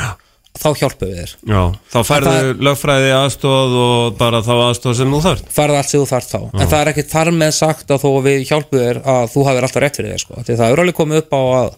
þá 0.55 0.69
hjálpum 0.79 1.11
við 1.11 1.17
þér. 1.21 1.33
Já, 1.51 1.61
þá 1.91 1.97
færðu 2.09 2.53
lögfræði 2.69 3.11
aðstóð 3.19 3.75
og 3.81 4.19
bara 4.21 4.41
þá 4.47 4.53
aðstóð 4.69 4.97
sem 5.01 5.15
þú 5.15 5.21
þarft. 5.25 5.49
Farið 5.55 5.79
allt 5.81 5.91
sem 5.91 6.03
þú 6.03 6.11
þarft 6.13 6.35
þá. 6.35 6.39
En 6.55 6.71
það 6.71 6.77
er 6.81 6.91
ekki 6.93 7.07
þar 7.11 7.31
með 7.41 7.55
sagt 7.59 7.95
að 7.95 8.05
þó 8.05 8.11
við 8.25 8.45
hjálpum 8.51 8.85
þér 8.85 9.01
að 9.15 9.25
þú 9.35 9.47
hafir 9.49 9.67
alltaf 9.69 9.85
rétt 9.85 9.99
fyrir 9.99 10.15
þér 10.15 10.23
sko. 10.25 10.45
því 10.47 10.59
það 10.61 10.75
er 10.77 10.83
alveg 10.85 10.99
komið 11.01 11.23
upp 11.25 11.35
á 11.35 11.43
að, 11.43 11.73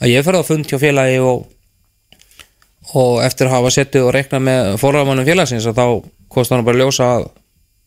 að 0.00 0.12
ég 0.14 0.28
ferði 0.28 0.40
á 0.40 0.48
fund 0.48 0.70
hjá 0.72 0.78
félagi 0.80 1.18
og, 1.28 1.44
og 2.94 3.18
eftir 3.26 3.50
að 3.50 3.56
hafa 3.58 3.74
settið 3.76 4.08
og 4.08 4.14
reiknað 4.16 4.46
með 4.48 4.70
forramannum 4.80 5.28
félagsins 5.28 5.68
að 5.68 5.82
þá 5.82 5.86
kosti 6.32 6.56
hann 6.56 6.64
bara 6.64 6.80
að 6.80 6.86
ljósa 6.86 7.10
að 7.18 7.28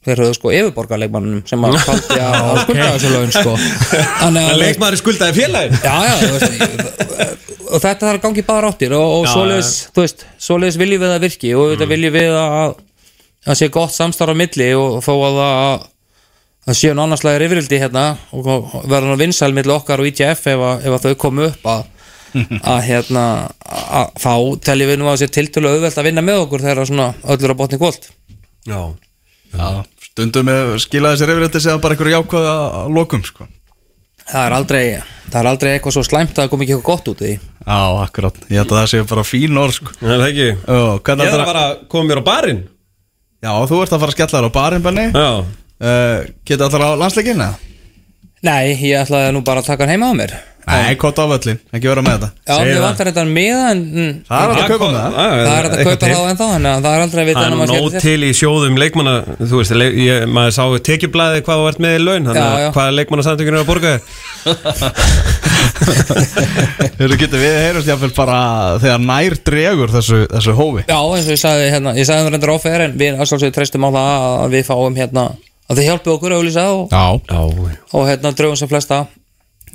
þeir 0.01 0.21
höfðu 0.23 0.37
sko 0.37 0.51
yfirborgarleikmannum 0.57 1.41
sem 1.49 1.65
að 1.67 1.75
taldi 1.85 2.15
að, 2.25 2.47
skulda 2.63 2.87
þessu 2.95 3.11
laun 3.13 3.33
sko. 3.35 3.51
Þannig 4.23 4.47
að 4.49 4.61
Leikmaður 4.63 5.01
skuldaði 5.01 5.35
félagi. 5.37 5.81
Já, 5.85 5.97
já, 6.07 6.15
þú 6.21 6.31
veist, 6.33 7.50
og 7.71 7.81
þetta 7.81 8.07
þarf 8.07 8.19
að 8.19 8.25
gangi 8.25 8.43
bara 8.47 8.71
áttir 8.71 8.95
og, 8.97 9.17
og 9.21 9.27
svoleiðis, 9.31 9.71
þú 9.95 10.05
veist, 10.05 10.25
svoleiðis 10.41 10.79
viljum 10.81 11.03
við 11.03 11.15
að 11.15 11.25
virki 11.25 11.53
og 11.57 11.71
þetta 11.73 11.87
viljum 11.91 12.15
við 12.17 12.35
að 12.37 12.75
að 13.41 13.57
sé 13.57 13.71
gott 13.73 13.93
samstarf 13.95 14.35
á 14.37 14.41
milli 14.41 14.67
og 14.77 14.99
þó 15.05 15.13
að 15.15 15.39
það 15.39 15.87
að 16.69 16.77
séu 16.77 16.93
nánarslæðir 16.97 17.47
yfirildi 17.47 17.79
hérna 17.81 18.03
og 18.37 18.49
verða 18.85 19.09
nú 19.09 19.17
vinsæl 19.17 19.49
milli 19.55 19.73
okkar 19.73 20.03
og 20.03 20.09
ITF 20.11 20.45
ef, 20.51 20.61
að, 20.61 20.83
ef 20.85 20.97
að 20.97 21.07
þau 21.07 21.15
komu 21.23 21.47
upp 21.47 21.69
að, 21.71 21.87
að 22.73 22.81
hérna 22.85 23.23
að, 23.65 24.11
þá 24.21 24.33
teljum 24.69 24.91
við 24.91 25.01
nú 25.01 25.09
að 25.09 25.23
sé 25.23 25.29
tiltölu 25.33 25.71
auðvelt 25.71 25.97
að 25.97 26.09
vinna 26.11 26.25
með 26.25 26.43
okkur 26.43 26.65
þegar 26.67 26.91
svona 26.91 27.07
öllur 27.33 27.55
á 27.57 27.59
botni 27.63 27.81
kvöld 27.81 28.05
Já, 28.69 28.81
Já, 29.57 29.65
stundum 30.11 30.47
með 30.51 30.75
skilaði 30.85 31.23
sér 31.23 31.33
yfir 31.33 31.47
þetta 31.47 31.63
segja 31.65 31.81
bara 31.81 31.97
einhverju 31.97 32.13
jákvæða 32.19 32.53
lokum 32.93 33.25
sko. 33.25 33.49
Það 34.31 34.45
er 34.47 34.55
aldrei 34.57 34.83
það 35.31 35.39
er 35.41 35.50
aldrei 35.51 35.71
eitthvað 35.75 35.95
svo 35.95 36.03
slæmt 36.07 36.33
að 36.35 36.41
það 36.43 36.51
kom 36.51 36.63
ekki 36.65 36.75
eitthvað 36.75 36.89
gott 36.91 37.09
út 37.11 37.21
í 37.23 37.29
því. 37.29 37.35
Já, 37.61 37.79
akkurat, 38.01 38.38
ég 38.50 38.57
held 38.61 38.71
að 38.73 38.79
það 38.81 38.91
sé 38.91 39.01
bara 39.11 39.25
fín 39.27 39.59
orð 39.61 39.75
sko. 39.77 39.95
það 40.01 40.13
er 40.17 40.23
ekki 40.27 40.47
Ég 40.47 41.33
er 41.35 41.43
að 41.43 41.50
fara 41.51 41.65
að 41.69 41.73
koma 41.93 42.09
mér 42.09 42.21
á 42.23 42.29
barinn. 42.31 42.61
Já, 43.41 43.51
þú 43.69 43.81
ert 43.81 43.93
að 43.95 44.03
fara 44.03 44.11
að 44.11 44.17
skella 44.17 44.38
þér 44.38 44.47
á 44.50 44.57
barinn 44.57 44.85
benni. 44.85 45.05
Uh, 45.81 46.29
Geta 46.45 46.67
allar 46.67 46.83
á 46.93 47.00
landsleikina? 47.01 47.51
Nei, 48.41 48.74
ég 48.74 48.98
ætlaði 49.03 49.36
nú 49.36 49.43
bara 49.45 49.62
að 49.62 49.67
taka 49.69 49.86
hann 49.86 49.93
heima 49.93 50.10
á 50.10 50.13
mér. 50.17 50.31
Nei, 50.62 50.95
kóta 51.01 51.25
á 51.25 51.27
völlin, 51.29 51.57
ekki 51.74 51.89
vera 51.89 52.01
með 52.05 52.13
þetta. 52.21 52.29
Já, 52.45 52.53
það. 52.53 52.81
vantar 52.83 53.07
þetta 53.10 53.24
miða 53.27 53.71
en 53.71 53.79
mm, 53.81 54.12
Það 54.27 54.41
er 54.41 54.50
að 54.51 54.69
kaupa 54.71 54.88
með 54.88 55.00
það. 55.01 55.13
Það 55.17 55.55
er 55.55 55.65
að 55.65 55.71
kaupa 55.81 55.95
þá 56.01 56.21
ennþá 56.31 56.48
þannig 56.51 56.71
að 56.71 56.81
það 56.86 56.93
er 56.93 57.01
aldrei 57.05 57.21
að 57.21 57.27
vita 57.29 57.39
Það 57.39 57.45
er 57.45 57.50
en 57.50 57.51
nú 57.51 57.57
maður 57.60 57.71
nóg 57.71 57.77
skemmtir 57.81 57.98
sér. 57.98 58.05
til 58.05 58.21
í 58.21 58.31
sjóðum 58.38 58.75
leikmanna 58.81 59.15
Þú 59.41 59.55
veist, 59.57 59.74
leik, 59.81 59.93
ég, 60.05 60.17
maður 60.38 60.53
sá 60.57 60.63
tekjublaði 60.89 61.39
hvað 61.48 61.57
þú 61.62 61.65
ert 61.71 61.81
með 61.81 61.93
í 61.98 62.01
laun 62.05 62.25
að 62.31 62.36
hvaða 62.77 62.98
leikmannasamtökun 63.00 63.55
er 63.57 63.62
að 63.62 63.69
borga 63.71 63.89
þér. 63.98 64.01
Þú 67.01 67.17
getur 67.17 67.41
við 67.41 67.55
heyrust 67.65 67.89
jáfnvel 67.89 68.13
bara 68.15 68.39
þegar 68.81 69.01
nær 69.01 69.33
dregur 69.50 69.89
þessu, 69.98 70.19
þessu 70.29 70.53
hófi? 70.57 70.81
Já, 70.86 71.00
eins 71.01 71.25
og 71.25 71.33
ég 71.33 71.41
sagði 71.41 71.65
að 75.71 75.75
að 75.75 75.79
þið 75.79 75.89
hjálpið 75.89 76.13
okkur 76.15 76.35
að 76.35 76.41
auðlýsa 76.41 76.67
og, 76.75 76.91
Já, 76.91 77.05
og 77.95 78.07
hérna 78.09 78.35
draugum 78.35 78.59
sem 78.59 78.71
flesta 78.71 79.05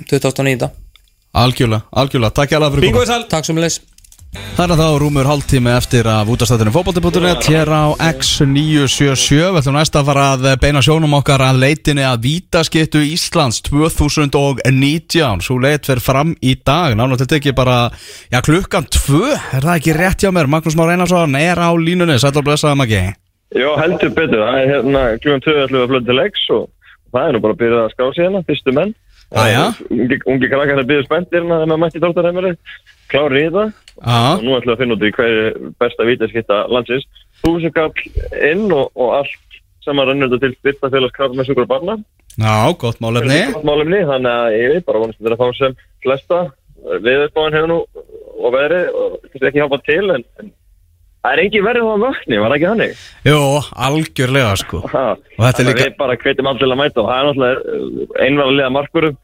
2009 0.05 0.69
algjörlega, 1.37 1.85
algjörlega, 1.91 2.35
takk 2.37 2.53
ég 2.53 2.61
alveg 2.61 2.81
fyrir 2.81 3.07
sal 3.09 3.23
Takk 3.31 3.47
sem 3.49 3.61
leys 3.61 3.81
Það 4.57 4.71
er 4.73 4.79
þá 4.81 4.87
rúmur 5.01 5.27
hálftími 5.29 5.71
eftir 5.71 6.07
að 6.11 6.29
útastættinu 6.33 6.73
fótbolti.net 6.75 7.47
hér 7.47 7.69
á 7.71 7.95
X977 8.09 9.37
Við 9.39 9.59
ætlum 9.61 9.77
næst 9.77 9.97
að 9.97 10.09
fara 10.09 10.25
að 10.35 10.47
beina 10.61 10.81
sjónum 10.83 11.15
okkar 11.17 11.41
að 11.45 11.61
leitinni 11.63 12.03
að 12.05 12.25
vítaskittu 12.25 13.01
Íslands 13.07 13.61
2019 13.69 15.45
Svo 15.47 15.57
leit 15.63 15.87
fer 15.87 16.01
fram 16.03 16.35
í 16.41 16.57
dag. 16.59 16.97
Náttúrulega 16.97 17.23
til 17.23 17.31
tekið 17.37 17.57
bara, 17.57 17.77
já 18.33 18.41
klukkan 18.45 18.89
2 18.97 19.23
Er 19.31 19.63
það 19.63 19.77
ekki 19.77 19.95
rétt 19.97 20.25
hjá 20.27 20.33
mér? 20.35 20.51
Magnús 20.51 20.77
Már 20.77 20.91
Einarsson 20.93 21.39
er 21.39 21.63
á 21.63 21.71
línunni, 21.73 22.19
sætla 22.19 22.43
að 22.43 22.51
blessaða 22.51 22.77
maður 22.81 22.99
ekki 22.99 23.26
Já, 23.55 23.69
heldur 23.79 24.11
betur. 24.11 24.43
Það 24.43 24.59
er 24.59 24.71
hérna 24.73 25.03
klukkan 25.23 25.43
2 25.45 25.55
ætlum 25.63 25.77
við 25.77 25.85
að 25.85 25.91
flöta 25.93 26.09
til 26.09 26.17
leiks 26.19 26.47
og 26.55 26.63
það 27.13 27.27
er 27.27 27.35
nú 27.35 27.43
bara 27.45 27.55
að 27.55 27.61
byrja 27.61 27.83
að 27.83 27.93
skrá 27.93 28.07
sig 28.09 28.25
hérna, 28.25 28.43
fyrstu 28.47 28.73
menn. 28.75 28.93
Jæja. 29.27 29.63
Ungi, 29.91 30.19
ungi 30.33 30.49
krakkar 30.51 30.81
að 30.81 30.89
byrja 30.91 31.05
spenntir 31.07 31.39
hérna 31.39 31.59
þegar 31.61 31.71
maður 31.71 31.81
mætti 31.83 32.03
tóltarheimari, 32.03 32.51
klári 33.11 33.41
í 33.43 33.49
það 33.55 33.71
Já, 33.71 34.19
og 34.33 34.43
nú 34.43 34.53
ætlum 34.57 34.71
við 34.71 34.75
að 34.75 34.83
finna 34.83 34.97
út 34.97 35.07
í 35.07 35.13
hver 35.17 35.39
er 35.41 35.57
besta 35.83 36.07
vítaskitta 36.07 36.59
landsins. 36.71 37.07
Þúsund 37.43 37.75
kall 37.75 37.91
inn 38.51 38.67
og, 38.71 38.91
og 38.95 39.17
allt 39.21 39.59
sem 39.87 39.99
að 39.99 40.11
rannur 40.11 40.31
þetta 40.31 40.43
til 40.43 40.59
styrtafélags 40.59 41.15
kraft 41.15 41.35
með 41.37 41.49
sukur 41.49 41.67
og 41.67 41.71
barna. 41.71 41.97
já, 42.37 42.55
gott 42.77 42.99
málefni 43.01 43.39
Málumni, 43.65 44.03
þannig 44.05 44.31
að 44.31 44.55
ég 44.57 44.73
veit 44.73 44.85
bara 44.85 44.99
vonast 45.01 45.19
þetta 45.21 45.37
að 45.37 45.41
fá 45.41 45.57
sem 45.57 45.77
flesta 46.03 46.41
viðspáin 47.03 47.55
hefur 47.55 47.71
nú 47.71 47.79
og 48.37 48.53
veðri 48.53 48.81
og 48.93 49.15
ekki 49.33 49.61
hjálpa 49.61 49.79
til 49.87 50.03
en, 50.13 50.25
en 50.41 50.51
það 51.27 51.33
er 51.35 51.41
engin 51.43 51.65
verið 51.67 51.83
þá 51.87 51.91
að 51.93 52.03
vakni, 52.05 52.37
var 52.39 52.49
það 52.53 52.57
ekki 52.57 52.69
hannig? 52.71 52.99
Jú, 53.27 53.39
algjörlega 53.87 54.51
sko. 54.63 54.81
Ha, 54.93 55.05
er 55.11 55.41
þannig 55.43 55.59
að 55.59 55.71
líka- 55.73 55.87
Við 55.87 55.97
bara 55.99 56.17
hvetjum 56.23 56.49
allir 56.51 56.71
að 56.73 56.79
mæta 56.81 57.01
og 57.03 57.09
það 57.11 57.17
er 57.19 57.27
náttúrulega 57.27 58.27
einvarlega 58.27 58.69
markurum 58.77 59.17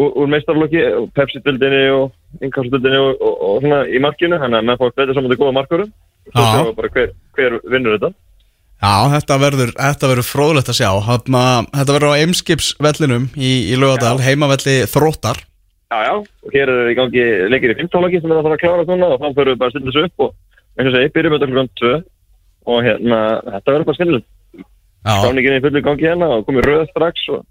úr, 0.00 0.26
meistarlokki, 0.30 0.82
Pepsi-dildinni 1.18 1.84
og 1.94 2.42
innkastdildinni 2.46 2.98
og, 3.02 3.14
og, 3.20 3.36
og 3.48 3.62
svona 3.64 3.80
í 3.90 4.02
markinu 4.02 4.38
þannig 4.42 4.60
að 4.60 4.66
menn 4.68 4.80
fór 4.80 4.92
hvetja 4.94 5.14
saman 5.16 5.32
til 5.32 5.40
góða 5.40 5.56
markurum 5.58 5.92
og 6.30 6.34
sjáum 6.36 6.68
við 6.68 6.76
bara 6.80 6.92
hver, 6.94 7.14
hver 7.38 7.56
vinnur 7.72 7.96
þetta. 7.98 8.12
Já, 8.80 8.92
þetta 9.12 9.36
verður, 9.42 9.72
þetta 9.76 10.08
verður 10.08 10.24
fróðlegt 10.30 10.70
að 10.72 10.78
sjá. 10.78 10.90
Þarna, 11.04 11.40
Þetta 11.74 11.96
verður 11.96 12.12
á 12.16 12.20
Eimskipsvellinum 12.22 13.26
í, 13.36 13.50
í 13.68 13.74
Laugadal, 13.76 14.16
heimavelli 14.24 14.76
Þróttar. 14.88 15.42
Já, 15.90 15.98
já, 16.06 16.14
og 16.22 16.54
hér 16.54 16.70
er 16.70 16.88
í 16.92 16.94
gangi 16.96 17.24
leikir 17.50 17.74
í 17.74 17.76
15 17.82 18.22
sem 18.22 18.30
er 18.30 18.38
að 18.38 18.46
fara 18.46 18.56
að 18.56 18.62
klára 18.62 18.86
svona 18.86 19.08
og 19.10 19.18
þá 19.20 19.26
fyrir 19.36 19.50
við 19.52 19.58
bara 19.60 19.72
að 19.72 19.74
stilla 19.74 19.90
þessu 19.90 20.04
upp 20.06 20.24
og 20.24 20.30
eins 20.78 20.90
og 20.90 20.96
segi, 20.96 21.12
byrjum 21.14 21.36
þetta 21.36 21.50
klukkan 21.50 21.72
2 21.80 21.92
og 22.70 22.84
hérna, 22.84 23.20
þetta 23.46 23.74
verður 23.74 23.88
bara 23.88 23.98
skemmtilegt. 23.98 24.28
Já. 25.00 25.14
Skráningin 25.22 25.54
er 25.54 25.62
í 25.62 25.64
fullu 25.64 25.82
gangi 25.84 26.06
hérna 26.06 26.28
og 26.34 26.44
komið 26.48 26.66
röð 26.68 26.82
strax 26.90 27.22
og, 27.32 27.46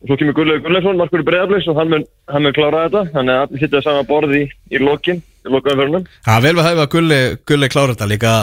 og 0.00 0.08
svo 0.08 0.16
kemur 0.20 0.36
Gullegu 0.38 0.64
Gullesson, 0.64 0.96
markur 1.00 1.20
í 1.20 1.26
breyðarblis 1.26 1.68
og 1.68 1.76
hann 1.78 1.92
mun, 1.92 2.06
hann 2.32 2.46
mun 2.46 2.56
klára 2.56 2.86
þetta. 2.86 3.02
Þannig 3.12 3.34
að 3.34 3.44
allir 3.44 3.62
sitja 3.62 3.84
saman 3.84 4.08
borð 4.08 4.34
í, 4.38 4.42
í 4.72 4.80
lokin 4.80 5.20
í 5.42 5.50
lokaumförunum 5.50 6.04
Já, 6.06 6.34
vel 6.42 6.54
við 6.56 6.68
að 6.70 6.90
Gulli, 6.94 7.20
Gulli 7.48 7.68
klára 7.72 7.94
þetta. 7.94 8.08
Líka 8.08 8.34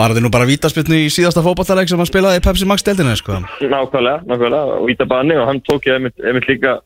Var 0.00 0.16
þið 0.16 0.24
nú 0.24 0.32
bara 0.32 0.48
vítaspilnu 0.48 1.00
í 1.04 1.12
síðasta 1.12 1.44
fótballtaleg 1.44 1.90
sem 1.90 2.00
hann 2.00 2.08
spilaði 2.08 2.40
í 2.40 2.44
Pepsi 2.44 2.68
Max 2.68 2.86
deildinu, 2.86 3.16
sko? 3.20 3.40
Nákvæmlega, 3.60 4.22
nákvæmlega, 4.28 4.78
og 4.78 4.92
Íta 4.92 5.08
Banni 5.08 5.36
og 5.36 5.48
hann 5.50 5.60
tók 5.66 5.88
ég 5.88 5.98
einmitt, 5.98 6.48
líka 6.48 6.78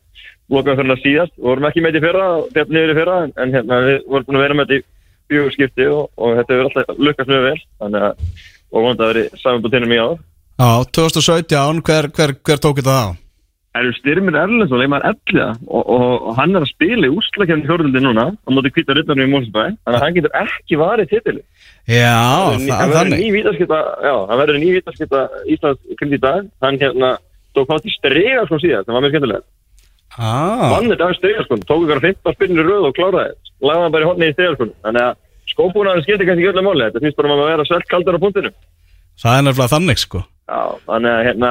lokaumföruna 0.51 0.99
síðast. 0.99 1.35
Og 1.39 1.53
vorum 1.53 1.69
ekki 1.69 1.83
með 1.83 1.95
þetta 1.95 2.03
í 2.03 2.07
fyrra, 2.09 2.27
þetta 2.57 2.75
niður 2.75 2.93
í 2.93 2.97
fyrra 2.99 3.19
en 3.29 3.55
hérna 3.55 3.79
við 3.87 3.97
vorum 4.09 4.27
búin 4.27 4.39
að 4.39 4.45
vera 4.47 4.57
með 4.59 4.67
þetta 4.73 4.81
í 4.81 4.92
fjögur 5.31 5.55
skipti 5.55 5.87
og, 5.89 6.05
og 6.17 6.37
þetta 6.39 6.53
hefur 6.57 6.69
alltaf 6.69 7.01
lukkast 7.07 7.31
mjög 7.33 7.43
vel 7.49 7.57
þannig 7.81 8.05
að, 8.09 8.29
og 8.73 8.79
vonandi 8.87 9.03
að 9.07 9.11
veri 9.13 9.25
samanbútinum 9.43 9.93
í 9.97 9.99
áður 10.03 10.21
Já, 10.53 10.69
2017, 10.95 11.83
hver, 11.87 12.07
hver, 12.13 12.31
hver 12.45 12.59
tók 12.61 12.77
þetta 12.79 12.93
á? 12.93 13.05
Það 13.73 13.81
eru 13.87 13.93
Styrmir 13.97 14.35
Erlendsson, 14.37 14.77
leikmaður 14.83 15.07
elliða 15.09 15.45
og, 15.65 15.87
og, 15.95 16.03
og 16.29 16.35
hann 16.37 16.51
er 16.53 16.61
að 16.61 16.69
spila 16.69 17.07
í 17.09 17.13
úslakefni 17.17 17.65
fjórðildi 17.65 18.03
núna 18.05 18.25
á 18.29 18.49
móti 18.53 18.69
kvita 18.75 18.93
ryttarnu 18.93 19.25
í 19.25 19.31
Mósbæ 19.31 19.63
þannig 19.63 19.95
að 19.97 20.03
hann 20.03 20.17
getur 20.19 20.35
ekki 20.43 20.77
varið 20.77 21.09
titili. 21.09 21.41
Já, 21.89 22.13
Það 22.53 22.67
það, 22.69 22.93
þannig. 22.99 23.23
ný 23.23 23.31
vítaskipta 23.33 23.79
Já, 24.05 24.13
það 24.29 24.41
verður 24.43 24.59
ný 24.61 24.69
vítaskipta 24.77 25.23
Íslands 25.55 25.97
kring 26.03 26.13
í 26.13 26.21
dag. 26.21 26.45
Hann 26.61 26.77
hérna 26.85 27.09
tók 27.57 27.67
hvað 27.71 27.81
til 27.87 27.95
strega 27.97 28.45
sko 28.45 28.61
síðan 28.61 28.85
það 28.85 28.93
var 28.99 29.03
mjög 29.07 29.15
skemmtilegt. 29.15 29.47
Ah, 30.13 30.67
Vann 30.75 30.91
þetta 30.93 31.09
af 31.09 31.17
strega 31.17 31.47
sko 31.47 31.57
tók 31.65 31.87
ykkur 31.87 32.03
15 32.05 32.37
spinnir 32.37 32.69
röð 32.69 32.91
og 32.91 32.95
kláraði 32.99 33.33
lagði 33.63 33.85
hann 33.85 33.95
bara 33.95 34.05
í 34.05 34.09
hotni 34.09 34.29
í 34.29 34.35
strega 34.35 34.57
sko 34.57 34.69
þannig 34.83 35.07
að 35.07 35.13
skópúnaðin 35.53 36.05
skiptir 36.05 36.27
kannski 36.27 36.45
ekki 36.45 36.51
öllu 36.53 36.65
máli. 36.65 36.87
Þetta 36.87 37.03
finnst 37.03 37.19
bara 37.19 37.29
um 37.29 37.35
að 37.35 37.49
vera 37.51 37.67
svelt 37.67 37.89
kaldur 37.91 38.17
á 38.17 38.23
punktinu. 38.23 38.51
Það 39.21 39.37
er 39.37 39.45
nefnilega 39.47 39.73
þannig, 39.73 40.01
sko. 40.01 40.23
Já, 40.49 40.61
þannig 40.87 41.13
að 41.13 41.25
hérna, 41.27 41.49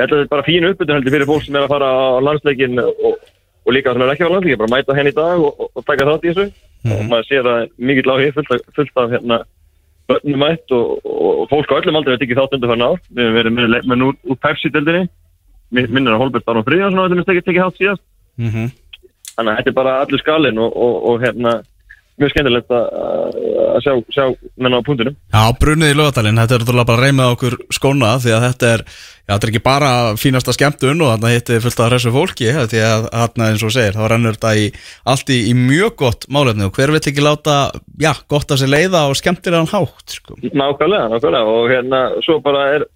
þetta 0.00 0.18
er 0.18 0.28
bara 0.32 0.46
fín 0.46 0.68
uppbytun 0.68 0.96
heldur 0.96 1.14
fyrir 1.14 1.28
fólk 1.28 1.46
sem 1.46 1.56
er 1.58 1.66
að 1.66 1.72
fara 1.74 1.88
á 1.92 2.24
landsleikin 2.26 2.82
og, 2.82 3.16
og 3.62 3.76
líka 3.76 3.94
sem 3.94 4.04
er 4.04 4.12
ekki 4.14 4.26
á 4.26 4.32
landsleikin, 4.32 4.60
bara 4.62 4.72
mæta 4.72 4.96
henni 4.98 5.12
í 5.12 5.18
dag 5.18 5.44
og, 5.46 5.66
og, 5.68 5.82
taka 5.86 6.08
þátt 6.08 6.24
í 6.24 6.32
þessu. 6.32 6.46
Og 6.92 7.02
maður 7.10 7.28
sér 7.28 7.48
að 7.50 7.66
mikill 7.78 8.10
áhug 8.10 8.38
fullt, 8.38 8.70
fullt 8.78 9.02
af 9.02 9.12
hérna 9.12 9.42
börnum 10.10 10.42
mætt 10.42 10.74
og, 10.74 10.96
og, 11.06 11.44
fólk 11.52 11.70
á 11.70 11.78
öllum 11.78 12.00
aldrei 12.00 12.16
er 12.16 12.22
tekið 12.24 12.40
þátt 12.40 12.56
undir 12.56 12.72
fyrir 12.72 12.86
ár. 12.88 13.02
Við 13.20 13.34
verið 13.36 13.58
með 13.58 13.74
leikmenn 13.76 14.06
úr, 14.08 14.16
úr 14.26 14.40
Pepsi-dildinni 14.42 15.04
minnir 15.72 16.16
að 16.16 16.24
Holbert 16.24 16.48
Aron 16.50 16.66
Fríðarsson 16.66 17.00
á 17.00 17.06
öllum 17.06 17.28
tekið 17.28 17.60
þátt 17.60 17.78
síðast. 17.78 18.02
Mm 18.40 18.72
þannig 19.36 19.52
að 19.52 19.60
þetta 19.60 19.72
er 19.72 19.78
bara 19.80 19.98
allur 20.04 20.22
skalinn 20.22 20.62
og, 20.62 20.74
og, 20.76 20.96
og 21.10 21.22
hérna 21.24 21.60
mjög 22.20 22.32
skemmtilegt 22.34 22.72
að, 22.76 23.38
sjá, 23.82 23.94
sjá 24.12 24.24
menn 24.60 24.76
á 24.76 24.80
punktinum 24.84 25.16
Já, 25.32 25.42
brunnið 25.58 25.94
í 25.94 25.96
lögadalinn, 25.96 26.38
þetta 26.42 26.56
er 26.56 26.62
náttúrulega 26.62 26.90
bara 26.90 27.06
reymið 27.06 27.32
okkur 27.34 27.56
skóna 27.72 28.12
því 28.22 28.34
að 28.36 28.46
þetta 28.46 28.70
er, 28.76 28.84
já, 28.92 29.32
þetta 29.32 29.48
er 29.48 29.52
ekki 29.52 29.62
bara 29.64 29.92
fínasta 30.20 30.54
skemmtun 30.56 31.02
og 31.02 31.12
þarna 31.14 31.32
hitti 31.32 31.60
fullt 31.64 31.82
af 31.82 31.90
hressu 31.90 32.14
fólki 32.14 32.50
því 32.52 32.82
að 32.84 33.08
þarna 33.08 33.48
eins 33.48 33.66
og 33.66 33.74
segir, 33.74 33.96
þá 33.96 34.04
rennur 34.12 34.38
þetta 34.38 34.54
í 34.60 34.66
allt 35.14 35.32
í, 35.32 35.38
í 35.50 35.54
mjög 35.58 35.94
gott 36.04 36.28
málefni 36.32 36.68
og 36.68 36.74
hver 36.76 36.94
vill 36.94 37.02
ekki 37.02 37.24
láta, 37.24 37.58
já, 38.02 38.12
gott 38.32 38.52
að 38.52 38.62
sér 38.62 38.74
leiða 38.76 39.06
og 39.08 39.18
skemmtir 39.18 39.56
hann 39.56 39.70
hátt, 39.72 40.18
sko. 40.18 40.36
Nákvæmlega, 40.44 41.08
nákvæmlega 41.14 41.56
og 41.56 41.70
hérna 41.72 42.04
svo 42.26 42.42
bara 42.44 42.68
er 42.76 42.90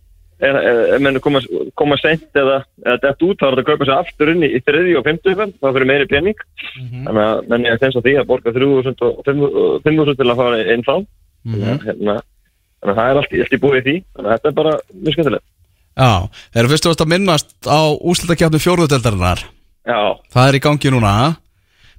er 0.44 1.00
menn 1.00 1.18
koma, 1.24 1.40
koma 1.78 1.96
sent 2.00 2.36
eða, 2.36 2.60
eða 2.84 2.96
dett 3.02 3.24
út 3.24 3.40
þá 3.40 3.46
er 3.46 3.54
þetta 3.56 3.62
að 3.62 3.68
kaupa 3.70 3.88
sér 3.88 3.96
aftur 3.96 4.32
inn 4.32 4.44
í, 4.44 4.50
í 4.52 4.60
þriði 4.66 4.96
og 4.98 5.04
fymtu 5.06 5.34
þá 5.36 5.68
fyrir 5.70 5.88
meiri 5.88 6.08
pening. 6.10 6.42
Þannig 6.76 7.22
að 7.22 7.50
menn 7.52 7.68
ég 7.68 7.80
finnst 7.80 8.00
á 8.00 8.04
því 8.04 8.14
að 8.20 8.28
borga 8.30 8.52
3.000 8.56 9.06
og 9.06 9.22
5.000 9.26 10.18
til 10.18 10.28
að 10.28 10.40
fara 10.42 10.62
inn 10.74 10.84
þá. 10.86 10.94
Þannig 11.46 11.68
að 11.72 11.86
hérna 11.88 12.16
þannig 12.20 12.92
að 12.92 12.98
það 12.98 13.10
er 13.10 13.20
allt, 13.22 13.36
allt 13.46 13.56
í 13.56 13.60
búið 13.62 13.86
því. 13.86 13.96
Þannig 14.16 14.30
að 14.30 14.36
þetta 14.36 14.50
er 14.50 14.58
bara 14.60 14.74
mjög 14.92 15.16
skemmtilegt. 15.16 15.46
Já, 15.96 16.10
þeir 16.52 16.62
eru 16.62 16.72
fyrst 16.74 16.86
og 16.86 16.92
veist 16.92 17.04
að 17.06 17.12
minnast 17.14 17.54
á 17.64 17.80
úslitakjarnu 18.04 18.58
fjóruðdeldarinnar 18.60 19.46
Já, 19.86 20.00
Það 20.34 20.48
er 20.50 20.58
í 20.58 20.60
gangi 20.66 20.90
núna. 20.92 21.12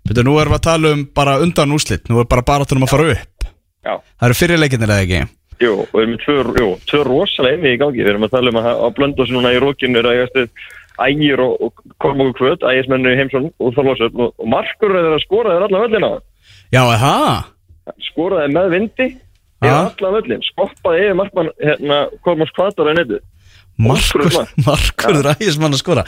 Betur, 0.06 0.28
nú 0.28 0.36
erum 0.38 0.54
við 0.54 0.60
að 0.60 0.68
tala 0.68 0.92
um 0.94 1.02
bara 1.18 1.40
undan 1.42 1.74
úslit 1.74 2.06
Nú 2.12 2.22
er 2.22 2.28
bara 2.30 2.46
baratunum 2.46 2.86
að 2.86 2.94
fara 2.94 3.10
upp. 3.16 3.50
Já. 3.88 3.96
Það 3.98 4.28
eru 4.28 4.38
fyrirleikinnir 4.38 4.94
eða 4.94 5.08
ekki 5.08 5.24
Jú, 5.58 5.74
og 5.82 5.94
við 5.96 6.04
erum 6.04 6.12
með 6.14 6.24
tvö, 6.24 6.36
jú, 6.62 6.68
tvö 6.90 7.00
rosalega 7.08 7.58
einvið 7.58 7.74
í 7.74 7.80
gangi. 7.82 8.02
Við 8.04 8.12
erum 8.12 8.26
að 8.28 8.34
tala 8.36 8.52
um 8.52 8.60
að 8.62 8.68
á 8.78 8.88
blöndósi 8.98 9.34
núna 9.34 9.54
í 9.56 9.62
rókinu 9.64 10.02
er 10.02 10.10
að 10.10 10.18
ég 10.18 10.28
veist 10.28 10.66
ægir 10.98 11.42
og, 11.42 11.62
og 11.62 11.82
kormóku 12.02 12.34
kvöt, 12.40 12.66
ægismennu 12.66 13.14
í 13.14 13.18
heimsson 13.20 13.48
og 13.62 13.74
þorlósöfn 13.78 14.24
og, 14.26 14.34
og 14.38 14.50
markur 14.50 14.96
er 14.98 15.12
að 15.14 15.24
skora 15.26 15.56
þeir 15.56 15.66
allan 15.68 15.86
völlina. 15.86 16.12
Já, 16.74 16.82
er 16.84 17.02
það? 17.02 17.28
Skoraði 18.10 18.54
með 18.54 18.70
vindi 18.76 19.08
í 19.08 19.18
Ja. 19.66 19.78
allan 19.88 20.16
völlin, 20.18 20.46
skoppaði 20.52 21.04
yfir 21.06 21.18
markmann 21.18 21.52
hérna, 21.62 22.00
kormóks 22.26 22.54
kvatar 22.58 22.90
á 22.90 22.98
netið. 22.98 23.22
Markur, 23.78 24.24
Ótrúlega. 24.26 24.48
markur 24.66 25.20
ræðismann 25.28 25.76
að 25.76 25.82
skora. 25.84 26.04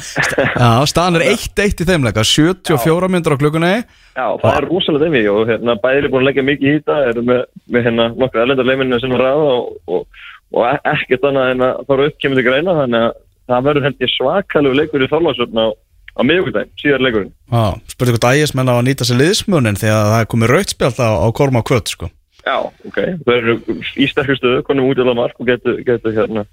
Já, 0.57 0.69
staðan 0.89 1.19
er 1.19 1.25
1-1 1.35 1.83
í 1.83 1.85
þeim 1.85 2.07
leika 2.07 2.23
74 2.25 3.09
myndur 3.13 3.35
á 3.37 3.41
klukkunni. 3.41 3.71
Já, 4.17 4.25
það 4.41 4.57
er 4.57 4.67
rosalega 4.71 5.09
einvið 5.09 5.29
og 5.35 5.43
hérna, 5.51 5.75
bæðir 5.83 6.07
er 6.07 6.13
búin 6.13 6.23
að 6.23 6.29
leggja 6.31 6.45
mikið 6.47 6.69
í 6.71 6.79
þetta, 6.79 6.97
eru 7.11 7.25
með, 7.29 7.43
með 7.69 7.85
hérna 7.87 8.07
nokkur 8.15 8.43
erlendar 8.43 8.69
leiminu 8.71 8.99
sem 9.03 9.13
er 9.13 9.23
ræða 9.25 9.53
og, 9.53 9.69
og, 9.85 10.23
og 10.57 10.65
e- 10.71 10.81
ekkert 10.95 11.29
annað 11.29 11.53
en 11.53 11.65
að 11.69 11.83
fara 11.91 12.09
upp 12.09 12.19
kemur 12.23 12.41
til 12.41 12.47
greina, 12.49 12.77
þannig 12.81 13.05
að 13.05 13.17
það 13.53 13.67
verður 13.69 13.87
held 13.89 14.03
ég 14.05 14.13
svakalegu 14.15 14.79
leikur 14.81 15.05
í 15.05 15.11
þorlósöfn 15.13 15.61
á, 15.61 15.67
á 15.69 16.21
miðugudaginn, 16.25 16.73
síðar 16.81 17.05
leikurinn. 17.05 17.33
Já, 17.53 17.63
spurði 17.93 18.17
hvort 18.17 18.31
ægismenn 18.33 18.73
á 18.73 18.75
að 18.79 18.85
nýta 18.89 19.05
sér 19.05 19.21
liðsmunin 19.21 19.77
að 19.77 20.07
það 20.09 20.21
er 20.23 20.31
komið 20.33 20.55
rautspjald 20.55 21.01
á, 21.05 21.09
á 21.21 21.27
Korma 21.37 21.61
Kvöt 21.65 21.93
sko. 21.93 22.09
Já, 22.45 22.57
ok. 22.87 22.97
Það 23.25 23.35
eru 23.35 23.57
í 23.99 24.07
sterkur 24.09 24.39
stöðu, 24.39 24.63
konum 24.67 24.89
út 24.89 24.99
í 24.99 25.03
alveg 25.03 25.19
mark 25.19 25.41
og 25.41 25.49
getur, 25.49 25.79
getur 25.85 26.15
hérna, 26.15 26.45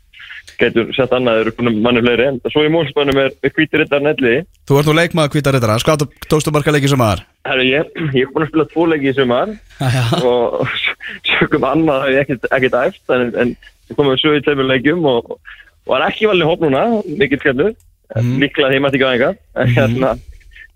getur 0.60 0.90
sett 0.96 1.14
annað, 1.14 1.44
eru 1.44 1.54
konum 1.56 1.78
manni 1.84 2.02
fleiri 2.04 2.26
en 2.30 2.40
svo 2.50 2.64
í 2.66 2.72
múlspannum 2.72 3.20
er, 3.22 3.32
er 3.44 3.54
hvítir 3.54 3.82
rittar 3.82 4.02
nelli. 4.04 4.40
Þú 4.68 4.80
ert 4.80 4.90
nú 4.90 4.96
leikmaður 4.96 5.34
hvítar 5.36 5.56
rittara, 5.56 5.78
sko 5.82 5.94
að 5.94 6.06
tókstu 6.30 6.54
marga 6.54 6.74
leiki 6.74 6.90
sem 6.90 7.06
aðar 7.06 7.24
Herru, 7.46 7.66
ég, 7.68 7.90
ég 8.16 8.26
er 8.26 8.32
búin 8.34 8.46
að 8.46 8.52
spila 8.52 8.68
tvo 8.72 8.86
leiki 8.90 9.10
í 9.12 9.16
sumar. 9.16 9.54
Og 10.26 10.76
sögum 11.30 11.66
annað 11.68 12.06
hef 12.06 12.14
ég 12.16 12.36
ekkert, 12.50 12.78
æft 12.82 13.16
en, 13.16 13.28
en 13.34 13.56
ég 13.86 13.98
kom 13.98 14.08
með 14.10 14.22
sögu 14.22 14.40
í 14.40 14.46
tveimur 14.46 14.70
leikjum 14.72 15.04
og, 15.10 15.36
og 15.36 15.92
var 15.92 16.06
ekki 16.08 16.30
valin 16.30 16.48
hóp 16.48 16.64
núna, 16.64 16.86
mikill 17.20 17.42
skellur, 17.42 17.76
mm. 18.16 18.32
líklega 18.42 18.72
því 18.72 18.80
maður 18.82 18.98
ekki 18.98 19.08
aðeins 19.10 19.44
en 19.62 19.76
hérna, 19.76 20.16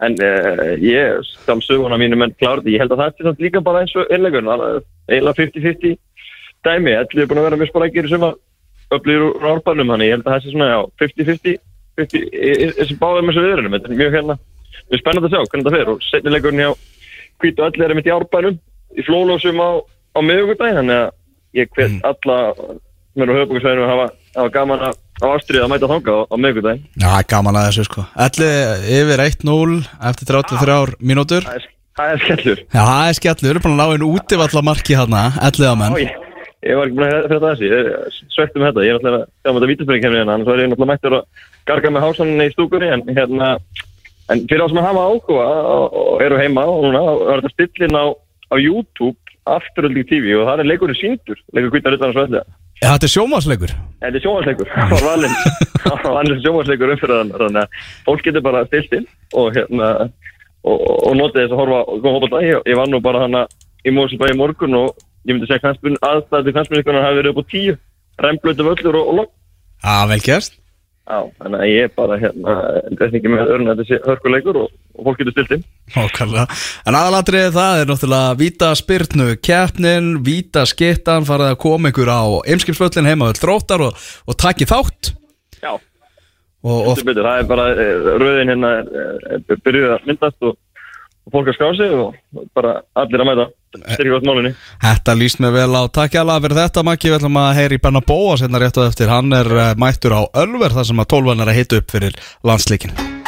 en 0.07 0.17
uh, 0.25 0.71
ég 0.85 1.27
skal 1.33 1.63
söguna 1.65 1.99
mínu 2.01 2.19
menn 2.21 2.37
klárði, 2.39 2.77
ég 2.77 2.85
held 2.85 2.95
að 2.95 3.03
það 3.03 3.33
er 3.33 3.43
líka 3.43 3.65
bara 3.65 3.83
eins 3.83 3.97
og 3.99 4.13
einlegur, 4.15 4.47
eiginlega 5.11 5.41
50-50 5.43 5.99
dæmi, 6.67 6.95
allir 7.01 7.23
er 7.25 7.29
búin 7.31 7.41
að 7.41 7.47
vera 7.49 7.59
mjög 7.61 7.71
spara 7.73 7.89
ekki 7.91 8.05
í 8.05 8.11
sumar, 8.13 8.35
öflýr 8.95 9.23
úr 9.31 9.49
árbænum, 9.55 9.91
þannig 9.95 10.09
ég 10.11 10.15
held 10.17 10.27
að 10.27 10.33
það 10.35 10.43
sé 10.47 10.55
svona, 10.55 10.71
já, 10.71 10.81
50-50 11.03 11.59
50 12.01 12.25
í- 12.25 12.57
í- 12.65 12.73
þessi 12.79 12.97
báðum 13.01 13.31
þessu 13.31 13.45
viðrunum, 13.47 13.75
þetta 13.77 13.91
er 13.91 14.01
mjög 14.01 14.15
hérna 14.17 14.37
mjög 14.91 15.01
spennandi 15.03 15.29
að 15.29 15.35
sjá 15.35 15.51
hvernig 15.51 15.67
það 15.67 15.77
fer. 15.77 15.91
Og 15.93 16.05
setnilegurinn 16.09 16.63
hjá 16.65 16.71
hvítu 17.41 17.65
öll 17.67 17.85
er 17.87 17.95
mitt 17.99 18.09
í 18.11 18.15
árbænum 18.15 18.57
í 18.97 19.05
flólósum 19.07 19.61
á, 19.63 19.71
á 20.17 20.19
miðugudaginn 20.25 20.81
þannig 20.81 20.99
að 21.01 21.11
ég 21.61 21.71
hvet 21.77 21.97
alla 22.11 22.39
sem 22.61 23.25
eru 23.25 23.35
á 23.35 23.39
höfbúkarsvæðinu 23.41 23.85
að 23.87 23.91
hafa, 23.93 24.07
hafa 24.37 24.53
gaman 24.55 24.85
að 24.89 24.99
á 25.21 25.27
ástriðið 25.37 25.65
að 25.67 25.71
mæta 25.75 25.91
þangað 25.91 26.17
á, 26.17 26.23
á 26.31 26.37
miðugudaginn 26.41 26.85
Já, 27.03 27.11
gaman 27.35 27.59
að 27.61 27.67
þessu 27.71 27.85
sko. 27.89 28.05
Elli 28.27 28.51
yfir 29.01 29.25
1-0 29.27 29.81
eftir 30.11 30.31
33 30.31 30.97
mínútur 31.11 31.49
það 31.99 32.15
er, 32.15 32.17
það 32.17 32.25
skellur. 32.25 32.65
Já, 32.67 32.81
það 32.81 33.05
er 33.09 33.19
skellur, 33.19 33.45
við 33.47 33.53
erum 33.53 33.67
búin 33.67 33.77
að 33.77 33.81
ná 33.81 33.95
einu 33.95 34.11
útivalla 34.17 34.65
marki 34.71 34.99
hérna, 34.99 35.23
Elli 35.49 35.71
á 35.71 35.75
menn. 35.81 35.95
Ó, 35.95 35.99
ég, 36.01 36.17
ég 36.67 36.81
var 36.81 36.91
ekki 36.91 36.99
búin 36.99 37.09
að 37.09 37.29
fyrir 37.31 37.45
þessi 37.47 37.71
ég 37.71 37.93
svegt 38.37 38.59
um 38.59 38.67
þetta, 38.67 38.85
ég 38.87 38.95
er 38.95 38.99
náttúrulega 38.99 39.29
þegar 39.41 39.57
maður 39.57 39.73
vítaspyrning 39.73 40.05
kemur 40.05 40.21
hérna, 40.21 40.37
annars 40.37 40.51
var 40.51 40.63
ég 40.63 40.71
náttúrulega 40.71 40.93
mættur 40.93 41.19
að 41.21 41.47
garga 41.71 41.95
með 41.95 42.07
hásanninni 42.07 42.49
í 42.51 42.55
stúkunni 42.55 42.93
en 42.95 43.05
hérna 43.11 43.51
en 44.31 44.45
fyrir 44.47 44.65
þá 44.65 44.73
sem 44.73 44.85
hafa 44.85 45.07
áhuga 45.11 45.47
og, 45.75 45.99
og 46.01 46.25
eru 46.25 46.39
heima 46.41 46.67
og 46.71 46.87
núna 46.87 47.03
og 47.03 47.27
er 47.33 47.43
þetta 47.43 47.55
stillin 47.57 47.99
á, 47.99 48.05
á 48.15 48.57
YouTube 48.61 49.17
afturölding 49.51 50.07
TV 50.07 50.35
og 50.39 50.47
það 50.49 50.63
er 50.63 50.69
leikurinn 50.71 50.99
síndur 50.99 51.39
leikur 51.57 51.73
kvítar 51.75 51.97
utan 51.97 52.13
að 52.13 52.19
svelja 52.19 52.43
Já, 52.81 52.95
þetta 52.95 53.09
er 53.09 53.13
sjómasleikur 53.15 53.73
Þetta 54.01 54.17
er 54.17 54.25
sjónvarsleikur, 54.25 54.69
það 54.75 54.93
var 54.95 55.03
valinn. 55.05 55.35
Það 55.81 55.97
var 56.05 56.15
valinn 56.15 56.43
sjónvarsleikur 56.45 56.93
umfyrir 56.95 57.33
þannig 57.35 57.59
að 57.61 57.75
fólk 58.07 58.23
getur 58.25 58.45
bara 58.45 58.63
stilt 58.69 58.95
inn 58.97 59.07
og 59.37 59.51
hérna 59.57 59.91
og, 60.65 60.79
og 61.09 61.19
notið 61.19 61.45
þess 61.45 61.55
að 61.55 61.63
horfa 61.63 61.83
og 61.83 62.01
koma 62.05 62.17
hópa 62.19 62.31
dag, 62.35 62.49
ég, 62.49 62.79
var 62.79 62.91
nú 62.91 63.03
bara 63.05 63.25
hana 63.27 63.45
í 63.85 63.91
í 63.91 64.39
morgun 64.39 64.79
og 64.79 64.97
ég 65.27 65.35
myndi 65.35 65.49
segja 65.49 65.65
knastbun 65.67 66.01
aðstæði 66.05 66.57
knastbunikunar 66.57 67.07
hafi 67.07 67.21
verið 67.21 67.35
upp 67.35 67.45
á 67.45 67.51
tíu. 67.53 67.77
Remblötu 68.21 68.67
völlur 68.67 68.99
og, 69.01 69.07
og 69.09 69.15
logg 69.21 69.31
Já, 69.81 70.07
vel 70.11 70.21
gert. 70.21 70.57
Já, 71.11 71.25
þannig 71.41 71.63
að 71.65 71.71
ég 71.73 71.87
er 71.89 71.93
bara 71.97 72.17
hérna 72.21 72.55
ekki 73.09 73.31
með 73.33 73.49
örn 73.57 73.71
að 73.73 73.81
sé 73.89 73.99
hörkuleikur 74.05 74.59
og, 74.61 74.75
og 74.95 75.07
fólk 75.09 75.23
getur 75.23 75.35
stilt 75.35 75.55
inn. 75.57 75.65
Ókvæmlega 75.97 76.45
En 76.87 76.99
aðalatriðið 76.99 77.57
það 77.57 77.81
er 77.81 77.89
náttúrulega 77.91 78.37
Víta 78.39 78.69
spyrnu 78.79 79.29
keppnin, 79.43 80.11
víta 80.27 80.67
skittan 80.69 81.27
farið 81.27 81.55
að 81.55 81.61
koma 81.65 81.91
ykkur 81.91 82.13
á 82.13 82.23
Eimskipsvöllin 82.53 83.09
heima 83.11 83.31
öll 83.33 83.41
þróttar 83.41 83.87
og, 83.89 84.05
og 84.29 84.39
taki 84.39 84.69
þátt. 84.71 85.15
Já, 85.65 85.73
og, 86.65 86.91
og 86.93 87.05
betur, 87.05 87.25
það 87.25 87.39
er 87.43 87.47
bara 87.49 87.69
eh, 87.75 88.11
röðin 88.21 88.53
hérna 88.53 88.73
eh, 88.81 89.39
eh, 89.39 89.63
byrjuð 89.65 89.95
að 89.97 90.11
myndast 90.11 90.49
og, 90.49 90.59
og 91.27 91.35
fólk 91.37 91.53
að 91.53 91.57
skrá 91.59 91.71
sig 91.79 91.95
og 91.97 92.45
bara 92.57 92.81
allir 93.01 93.25
að 93.25 93.31
mæta. 93.31 93.49
Styrkja 93.71 94.17
átt 94.19 94.25
málinni 94.27 94.51
Þetta 94.83 95.15
líst 95.15 95.39
mér 95.43 95.55
vel 95.55 95.71
á. 95.79 95.83
Takk 95.95 96.17
ég 96.17 96.25
alveg 96.25 96.49
fyrir 96.49 96.59
þetta 96.59 96.83
Maggi 96.89 97.13
Við 97.13 97.19
ætlum 97.21 97.39
að 97.39 97.53
heyri 97.61 97.79
Benna 97.85 98.03
Bóa 98.03 98.35
Sérna 98.41 98.59
rétt 98.59 98.83
á 98.83 98.89
eftir. 98.89 99.13
Hann 99.13 99.31
er 99.39 99.53
uh, 99.55 99.71
mættur 99.79 100.17
á 100.19 100.27
Ölver 100.43 100.75
þar 100.75 100.91
sem 100.91 101.07
að 101.07 101.11
12 101.15 101.33
er 101.37 101.55
að 101.55 101.59
hita 101.61 101.81
upp 101.81 101.95
fyrir 101.95 102.21
landsleikin 102.43 103.20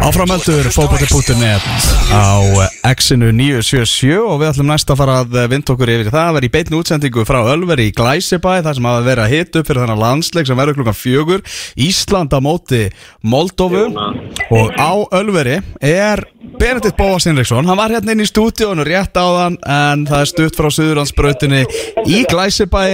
Áframöldur 0.00 0.64
fókbóti.net 0.72 1.64
á 2.08 2.40
X-inu 2.88 3.28
977 3.36 4.16
og 4.24 4.40
við 4.40 4.48
ætlum 4.48 4.70
næst 4.72 4.88
að 4.88 5.00
fara 5.02 5.16
að 5.20 5.36
vinda 5.52 5.74
okkur 5.74 5.92
yfir. 5.92 6.08
Það 6.08 6.24
að 6.24 6.36
vera 6.38 6.48
í 6.48 6.52
beitni 6.54 6.78
útsendingu 6.78 7.24
frá 7.28 7.38
Ölveri 7.52 7.90
í 7.90 7.92
Glæsibæ 7.96 8.54
þar 8.64 8.78
sem 8.78 8.88
hafa 8.88 9.04
verið 9.04 9.24
að 9.26 9.34
hita 9.34 9.60
upp 9.60 9.68
fyrir 9.68 9.82
þennan 9.84 10.00
landsleik 10.00 10.48
sem 10.48 10.60
verður 10.60 10.78
klukkan 10.80 10.98
fjögur. 10.98 11.44
Ísland 11.76 12.32
á 12.32 12.40
móti 12.40 12.82
Moldovu 13.20 13.84
og 13.92 14.72
á 14.80 14.92
Ölveri 15.20 15.60
er 15.84 16.24
Benedikt 16.56 16.96
Bóas 16.96 17.28
Hinriksson. 17.28 17.68
Hann 17.68 17.80
var 17.80 17.92
hérna 17.92 18.16
inn 18.16 18.24
í 18.24 18.30
stúdíónu 18.30 18.88
rétt 18.88 19.20
áðan 19.20 19.60
en 19.68 20.08
það 20.08 20.24
er 20.24 20.32
stutt 20.32 20.56
frá 20.58 20.72
Suðurlandsbrautinni 20.72 21.66
í 22.08 22.24
Glæsibæ 22.30 22.86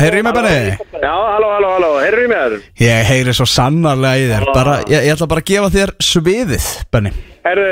Heyrðu 0.00 0.20
í 0.20 0.24
mig 0.24 0.36
Benni? 0.36 0.74
Já, 1.02 1.12
halló, 1.12 1.48
halló, 1.52 1.70
halló, 1.74 1.90
heyrðu 2.00 2.24
í 2.24 2.30
mér? 2.30 2.56
Ég 2.80 3.08
heyri 3.10 3.34
svo 3.36 3.46
sannarlega 3.50 4.22
í 4.22 4.26
þér. 4.30 4.46
Bara, 4.56 4.76
ég, 4.88 5.04
ég 5.06 5.16
ætla 5.16 5.28
bara 5.30 5.42
að 5.44 5.50
gefa 5.50 5.70
þér 5.74 5.92
sviðið, 6.08 6.68
Benni. 6.94 7.12
Herðu, 7.46 7.68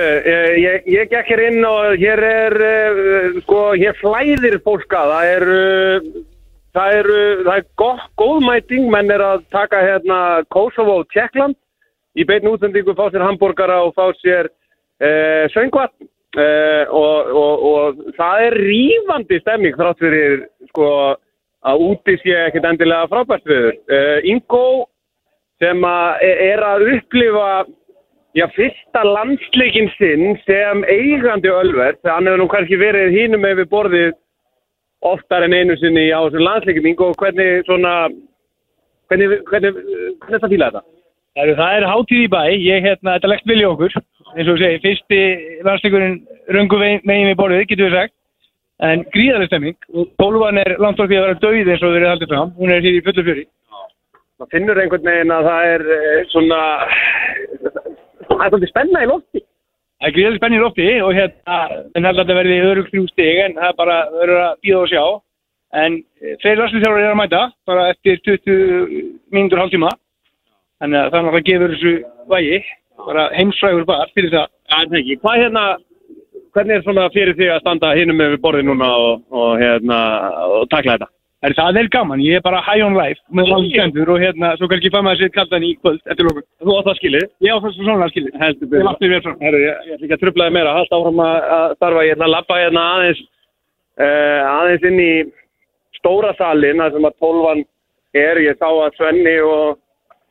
ég, 0.60 0.86
ég, 0.92 1.10
gekk 1.10 1.32
hér 1.32 1.42
inn 1.48 1.66
og 1.66 1.96
hér 1.98 2.24
er, 2.28 2.56
uh, 2.68 3.40
sko, 3.42 3.64
hér 3.80 3.98
flæðir 3.98 4.60
fólka, 4.66 5.02
það 5.10 5.32
er, 5.32 5.46
það 6.76 6.96
er, 7.00 7.10
það 7.42 7.52
er 7.56 7.68
gott, 7.82 8.06
góð 8.20 8.40
mæting, 8.46 8.88
menn 8.92 9.10
er 9.14 9.24
að 9.24 9.44
taka 9.54 9.82
hérna 9.82 10.18
Kosovo 10.54 11.00
og 11.02 11.10
Tjekkland 11.14 11.58
í 12.14 12.26
beinu 12.28 12.54
útsendingu, 12.54 12.94
fá 12.94 13.08
sér 13.08 13.26
hambúrgara 13.26 13.80
og 13.88 13.94
fá 13.98 14.10
sér 14.20 14.50
uh, 14.50 15.44
söngvatn. 15.56 16.10
Uh, 16.34 16.90
og, 16.90 17.28
og, 17.30 17.60
og 17.62 18.14
það 18.16 18.40
er 18.48 18.56
rífandi 18.58 19.36
stemming 19.38 19.76
þrátt 19.78 20.00
fyrir, 20.02 20.40
sko, 20.72 20.86
að 21.64 21.86
úti 21.90 22.16
sé 22.20 22.34
ekkert 22.48 22.68
endilega 22.68 23.08
frábært 23.12 23.48
viður. 23.48 23.78
Uh, 23.88 24.18
Ingo 24.28 24.66
sem 25.62 25.86
að 25.88 26.26
e- 26.26 26.36
er 26.50 26.62
að 26.66 26.86
upplifa 26.96 27.48
já, 28.34 28.46
fyrsta 28.56 29.04
landsleikin 29.06 29.90
sinn 29.98 30.34
sem 30.44 30.84
eigandi 30.90 31.52
Ölver, 31.52 31.96
þegar 32.02 32.18
hann 32.18 32.28
hefur 32.28 32.42
nú 32.42 32.48
kannski 32.52 32.80
verið 32.80 33.14
hínum 33.14 33.46
við 33.46 33.68
borðið 33.70 34.12
oftar 35.04 35.44
en 35.46 35.54
einu 35.54 35.76
sinni 35.78 36.08
á 36.10 36.20
þessum 36.24 36.46
landsleikin. 36.48 36.90
Ingo, 36.90 37.12
hvernig 37.20 37.64
svona, 37.68 37.94
hvernig, 39.10 39.38
hvernig, 39.50 39.80
hvernig 40.24 40.42
það 40.42 40.52
fíla 40.56 40.70
þetta? 40.72 40.84
Það 41.34 41.76
er, 41.76 41.84
hátíð 41.90 42.20
í 42.22 42.26
bæ, 42.30 42.42
ég 42.62 42.84
hérna, 42.84 43.16
þetta 43.16 43.30
legt 43.32 43.48
vilja 43.50 43.70
okkur, 43.72 43.94
eins 44.36 44.50
og 44.52 44.60
segir, 44.60 44.82
fyrsti 44.84 45.22
landsleikurinn 45.66 46.20
röngu 46.54 46.78
megin 46.78 47.30
við 47.32 47.40
borðið, 47.40 47.64
getur 47.72 47.88
við 47.88 47.96
sagt, 47.98 48.14
en 48.84 49.04
gríðarlega 49.14 49.50
stemming 49.50 49.88
og 49.94 50.10
tólfan 50.20 50.60
er 50.60 50.76
langt 50.82 51.00
því 51.00 51.18
að 51.18 51.26
vera 51.26 51.40
döið 51.42 51.70
eins 51.72 51.82
og 51.82 51.94
þeir 51.94 52.00
eru 52.00 52.10
haldið 52.10 52.32
fram, 52.32 52.52
hún 52.58 52.72
er 52.74 52.84
hér 52.84 52.98
í 52.98 53.02
fullu 53.06 53.24
fjöri. 53.26 53.44
Það 54.42 54.54
finnur 54.56 54.80
einhvern 54.82 55.08
veginn 55.08 55.32
að 55.32 55.48
það 55.48 55.72
er 55.72 55.84
eh, 55.94 56.22
svona, 56.32 56.60
það 58.28 58.44
er 58.44 58.54
svolítið 58.54 58.72
spenna 58.72 59.04
í 59.04 59.10
lofti. 59.10 59.44
Það 59.44 60.08
er 60.08 60.16
gríðarlega 60.16 60.40
spenning 60.42 60.60
í 60.60 60.64
lofti 60.64 60.88
og 61.06 61.12
hérna, 61.16 61.58
en 61.94 62.08
held 62.08 62.18
að 62.18 62.22
þetta 62.22 62.38
verði 62.40 62.62
öðrug 62.64 62.90
þrjú 62.90 63.04
stig 63.12 63.42
en 63.44 63.56
það 63.60 63.68
er 63.70 63.78
bara 63.78 63.98
verður 64.16 64.42
að 64.42 64.58
býða 64.66 64.80
og 64.80 64.90
sjá. 64.92 65.04
En 65.84 65.98
þeir 66.42 66.60
landsleiksjálfur 66.60 67.00
eru 67.02 67.14
að 67.14 67.20
mæta, 67.22 67.42
bara 67.66 67.88
eftir 67.94 68.20
20 68.26 68.98
mínútur 69.34 69.62
hálftíma, 69.62 69.90
þannig 70.82 71.00
að 71.00 71.14
það 71.14 71.30
er 71.30 71.46
gefa 71.48 71.70
þessu 71.72 71.94
vægi, 72.30 72.60
bara 73.08 73.24
heimsfrægur 73.34 73.88
bara 73.88 74.06
fyrir 74.14 74.34
það. 74.34 74.52
Er. 74.74 75.08
Hvað 75.22 75.40
hérna, 75.42 75.64
hvernig 76.54 76.78
er 76.78 76.86
svona 76.86 77.10
fyrir 77.14 77.36
því 77.38 77.50
að 77.52 77.60
standa 77.64 77.92
hinum 77.98 78.18
með 78.20 78.36
við 78.36 78.42
borðið 78.46 78.70
núna 78.70 78.88
og, 79.02 79.20
og 79.34 79.52
hérna, 79.60 79.98
og 80.60 80.66
takla 80.72 80.96
þetta? 80.96 81.10
Það 81.44 81.50
er, 81.50 81.54
það 81.58 81.78
er 81.78 81.88
gaman, 81.92 82.20
ég 82.24 82.38
er 82.38 82.44
bara 82.44 82.60
high 82.64 82.80
on 82.86 82.94
life 82.96 83.20
með 83.36 83.50
allir 83.52 83.74
stendur 83.74 84.10
og 84.14 84.22
hérna, 84.22 84.54
svo 84.56 84.68
kannski 84.70 84.88
fæ 84.94 84.96
maður 85.04 85.18
sér 85.20 85.32
kaldan 85.34 85.66
í 85.66 85.74
kvöld 85.76 86.00
eftir 86.08 86.30
okkur. 86.30 86.44
Þú 86.64 86.76
átt 86.78 86.88
það 86.88 86.96
skilið? 87.02 87.26
Ég 87.44 87.52
á 87.52 87.62
þessu 87.64 87.84
svona 87.84 88.08
skilið. 88.08 88.38
Heldur 88.40 88.78
Ég 88.78 88.86
látti 88.88 89.10
mér 89.10 89.24
svona. 89.26 89.40
Herru, 89.44 89.60
ég, 89.60 89.82
ég 89.84 89.98
ætla 89.98 90.06
ekki 90.06 90.16
að 90.16 90.22
trublaði 90.22 90.54
meira, 90.56 90.72
haldt 90.78 90.96
áfram 90.96 91.20
að 91.26 91.74
starfa, 91.76 92.06
ég 92.06 92.16
ætla 92.16 92.28
að 92.30 92.32
lappa 92.32 92.58
hérna 92.62 92.86
aðeins, 92.94 93.20
uh, 94.00 94.40
aðeins 94.54 94.88
inn 94.88 95.04
í 95.04 95.12
stóra 95.98 96.32
salin, 96.40 96.80
þar 96.80 96.96
sem 96.96 97.08
að 97.10 97.18
tólfan 97.26 97.62
er, 98.24 98.40
ég 98.46 98.56
sá 98.62 98.68
að 98.70 98.96
Svenni 98.96 99.36
og 99.44 99.80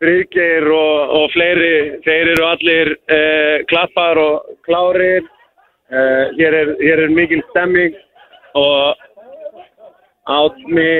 Friðgeir 0.01 0.65
og, 0.73 1.13
og 1.19 1.29
fleiri, 1.35 1.73
þeir 2.07 2.33
eru 2.33 2.49
allir 2.49 2.95
uh, 2.97 3.57
klappar 3.69 4.19
og 4.19 4.57
klárir, 4.65 5.29
uh, 5.93 6.25
hér, 6.39 6.57
er, 6.61 6.73
hér 6.81 7.05
er 7.05 7.13
mikil 7.13 7.43
stemming 7.51 7.95
og 8.57 8.99
átni, 10.33 10.91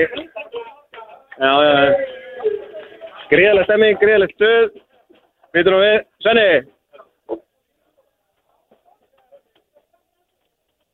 gríðarlega 3.30 3.68
stemming, 3.68 4.00
gríðarlega 4.00 4.34
stöð, 4.34 4.80
Býtum 5.54 5.76
við, 5.78 6.00
Svenni? 6.24 6.46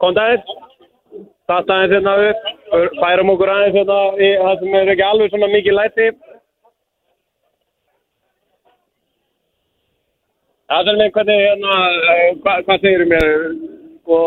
Kom 0.00 0.18
aðeins 0.20 0.50
Tatt 1.48 1.70
aðeins 1.72 1.94
hérna 1.96 2.12
upp. 2.28 2.50
Færum 3.00 3.32
okkur 3.32 3.50
aðeins 3.50 3.78
hérna 3.78 3.96
í 4.20 4.28
það 4.42 4.60
sem 4.60 4.76
er 4.82 4.92
ekki 4.92 5.06
alveg 5.06 5.32
svona 5.32 5.48
mikið 5.54 5.76
læti. 5.78 6.10
Er 10.70 10.92
með 11.00 11.10
hvernig 11.16 11.40
hérna 11.40 11.78
eh, 11.88 12.28
hvað, 12.44 12.60
hvað 12.68 12.84
segir 12.84 13.08
mér 13.10 13.32
sko 14.10 14.20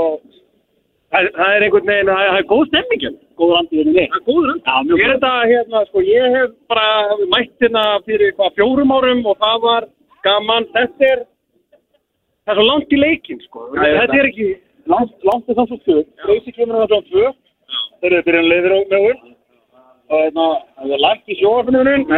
það, 1.11 1.29
það 1.35 1.55
er 1.57 1.65
einhvern 1.67 1.91
veginn, 1.91 2.11
það 2.13 2.39
er, 2.39 2.47
góð 2.53 2.63
stemming 2.71 3.03
hérna. 3.03 3.21
Góður 3.41 3.59
andið 3.59 3.79
hérna. 3.83 4.07
Það 4.13 4.19
er 4.19 4.25
góður 4.29 4.51
mjög. 4.53 4.97
Ég 4.99 5.05
er 5.05 5.13
þetta 5.13 5.33
hérna, 5.51 5.85
sko, 5.89 6.03
ég 6.07 6.35
hef 6.37 6.57
bara 6.71 6.87
mætt 7.33 7.65
hérna 7.65 7.85
fyrir 8.07 8.35
hvað 8.39 8.59
fjórum 8.59 8.93
árum 8.95 9.23
og 9.27 9.39
það 9.43 9.63
var 9.67 9.87
gaman. 10.23 10.69
Þetta 10.75 11.09
er, 11.09 11.25
það 12.45 12.53
er 12.53 12.61
svo 12.61 12.67
langt 12.69 12.93
í 12.93 13.01
leikin, 13.01 13.41
sko. 13.49 13.67
Þetta 13.75 14.21
er 14.21 14.29
ekki, 14.31 14.53
Langt, 14.91 15.13
langt 15.23 15.47
er 15.47 15.55
það 15.55 15.69
svo 15.69 15.77
tvö. 15.85 15.99
Reysi 16.27 16.51
kemur 16.55 16.81
það 16.81 16.89
svo 16.91 17.01
tvö. 17.09 17.29
þeir 18.03 18.13
eru 18.13 18.23
byrjað 18.27 18.49
leiðir 18.51 18.73
á 18.75 18.79
með 18.91 19.05
úr. 19.09 19.19
Og 20.11 20.17
hérna, 20.19 20.47
það 20.79 20.95
er 20.97 21.03
lægt 21.05 21.31
í 21.31 21.37
sjóafinnunum. 21.39 22.09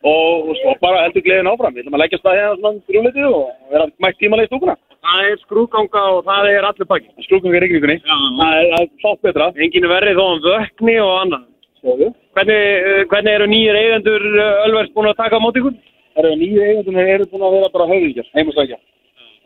Og, 0.00 0.46
og 0.48 0.54
svo 0.56 0.72
bara 0.80 1.02
heldur 1.04 1.22
gleðin 1.26 1.48
áfram. 1.50 1.74
Við 1.74 1.82
ætlum 1.82 1.96
að 1.98 2.00
leggja 2.00 2.18
stað 2.22 2.38
hérna 2.38 2.54
svona 2.56 2.86
þrjúleitið 2.88 3.26
og 3.28 3.42
vera 3.68 3.88
mætt 4.00 4.16
tímalega 4.16 4.48
í 4.48 4.48
stúkuna. 4.48 4.74
Það 5.00 5.28
er 5.30 5.38
skrúganga 5.40 6.02
og 6.14 6.24
það 6.26 6.48
er 6.52 6.66
allir 6.68 6.88
pakki. 6.90 7.08
Skrúkum 7.24 7.54
við 7.54 7.62
rigningunni. 7.64 7.96
Það 8.04 8.56
er, 8.58 8.66
það 8.72 8.82
er 8.84 8.90
sátt 9.04 9.22
betra. 9.24 9.46
Engin 9.64 9.86
er 9.86 9.92
verið 9.94 10.18
þó 10.20 10.24
um 10.34 10.42
vökni 10.44 10.96
og 11.00 11.12
annað. 11.22 11.46
Sjáðu. 11.80 12.08
Hvernig, 12.36 12.60
eh, 12.90 13.04
hvernig 13.10 13.32
eru 13.38 13.46
nýjir 13.48 13.78
eigendur 13.80 14.26
eh, 14.28 14.64
Ölvers 14.66 14.90
búin 14.94 15.08
að 15.08 15.16
taka 15.22 15.40
á 15.40 15.44
móti 15.44 15.62
ykkur? 15.62 15.74
Það 16.14 16.24
eru 16.28 16.36
nýju 16.42 16.60
eigundunir 16.66 17.08
eru 17.14 17.28
búin 17.32 17.46
að 17.48 17.54
vera 17.56 17.70
bara 17.72 17.88
höfðingjar, 17.90 18.28
heimasækja. 18.36 18.78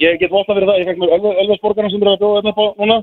Ég 0.02 0.18
get 0.18 0.30
votta 0.34 0.56
fyrir 0.56 0.66
það, 0.66 0.80
ég 0.82 0.88
fekk 0.90 0.98
mér 1.04 1.14
Ölversborgarna 1.44 1.90
sem 1.92 2.02
eru 2.02 2.14
að 2.16 2.20
bjóða 2.24 2.42
þetta 2.42 2.50
upp 2.50 2.58
á 2.58 2.66
núna. 2.82 2.96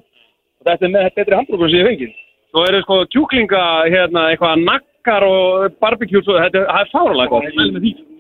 Og 0.62 0.68
þetta 0.68 0.86
er 0.86 0.92
með 0.98 1.10
betri 1.16 1.38
hambúrgur 1.40 1.72
sem 1.72 1.80
ég 1.80 1.88
fengið. 1.88 2.14
Svo 2.52 2.66
eru 2.68 2.82
sko 2.84 2.96
kjúklinga, 3.16 3.64
hérna, 3.94 4.26
eitthvað 4.34 4.64
nakkar 4.68 5.24
og 5.24 5.72
svo, 5.80 6.36
þetta 6.36 6.58
er- 6.60 6.72
er 6.82 6.90
fáralega 6.92 7.30
gott. 7.32 7.48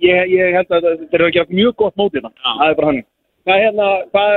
Ég, 0.01 0.31
ég 0.31 0.55
held 0.55 0.71
að 0.71 0.87
þeir 1.11 1.19
eru 1.19 1.25
að 1.27 1.33
gera 1.35 1.51
mjög 1.51 1.75
gott 1.75 1.95
mótið 1.99 2.23
það. 2.23 2.33
Það 2.47 2.69
er 2.69 2.75
bara 2.79 2.87
hann. 2.87 3.03
Hvað 3.41 3.57
hérna, 3.63 3.85
hvað, 4.13 4.31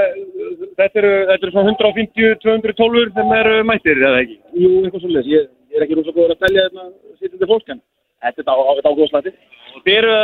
þetta 0.80 1.00
eru, 1.02 1.10
þetta 1.28 1.44
eru 1.44 1.52
svona 1.52 1.72
150-200 1.74 2.76
tólfur 2.78 3.10
sem 3.16 3.32
eru 3.38 3.56
mættir, 3.68 3.98
eða 4.00 4.22
ekki? 4.22 4.36
Jú, 4.62 4.70
eitthvað 4.80 5.02
svolítið. 5.02 5.28
Ég, 5.34 5.48
ég 5.74 5.76
er 5.76 5.84
ekki 5.84 5.98
rosa 5.98 6.14
góður 6.16 6.32
að 6.34 6.40
telja 6.46 6.64
þetta 6.70 6.84
sýtandi 7.20 7.48
fólk, 7.50 7.68
en 7.74 7.82
þetta 8.24 8.44
er 8.44 8.62
á- 8.64 8.76
þetta 8.78 8.92
ágóðslæti. 8.94 9.32
Og 9.76 9.84
þeir 9.84 9.98
eru, 9.98 10.16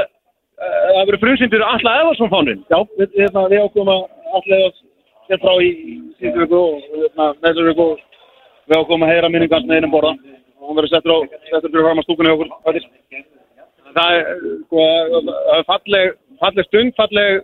það 0.61 1.03
verður 1.11 1.23
frumsyndir 1.27 1.67
Alla 1.69 1.95
Evarsson 2.01 2.33
fánin. 2.33 2.65
Já, 2.73 2.79
hérna, 3.21 3.45
við 3.53 3.65
ákveðum 3.67 3.93
að 3.93 4.03
allega 4.41 4.73
sér 5.29 5.43
frá 5.45 5.53
í 5.61 5.71
síðustu 6.17 6.41
viku 6.47 6.63
og 6.65 6.89
hérna, 6.97 7.29
næstu 7.45 7.69
viku 7.69 7.89
við 8.71 8.79
ákveðum 8.81 9.05
að 9.07 9.13
heyra 9.13 9.33
minningans 9.35 9.69
með 9.69 9.77
einum 9.83 9.93
borða 9.99 10.15
og 10.61 10.69
hún 10.71 10.77
verður 10.81 10.93
settur 10.95 11.13
á, 11.13 11.19
settur 11.53 11.71
fyrir 11.73 11.85
fram 11.85 12.01
að 12.01 12.07
stúkunni 12.09 12.33
okkur. 12.33 12.49
Það 13.91 14.11
er, 14.17 14.27
sko, 14.65 14.83
það 15.21 15.57
er 15.59 15.65
falleg, 15.69 16.13
falleg 16.41 16.67
stund, 16.71 16.93
falleg 16.97 17.43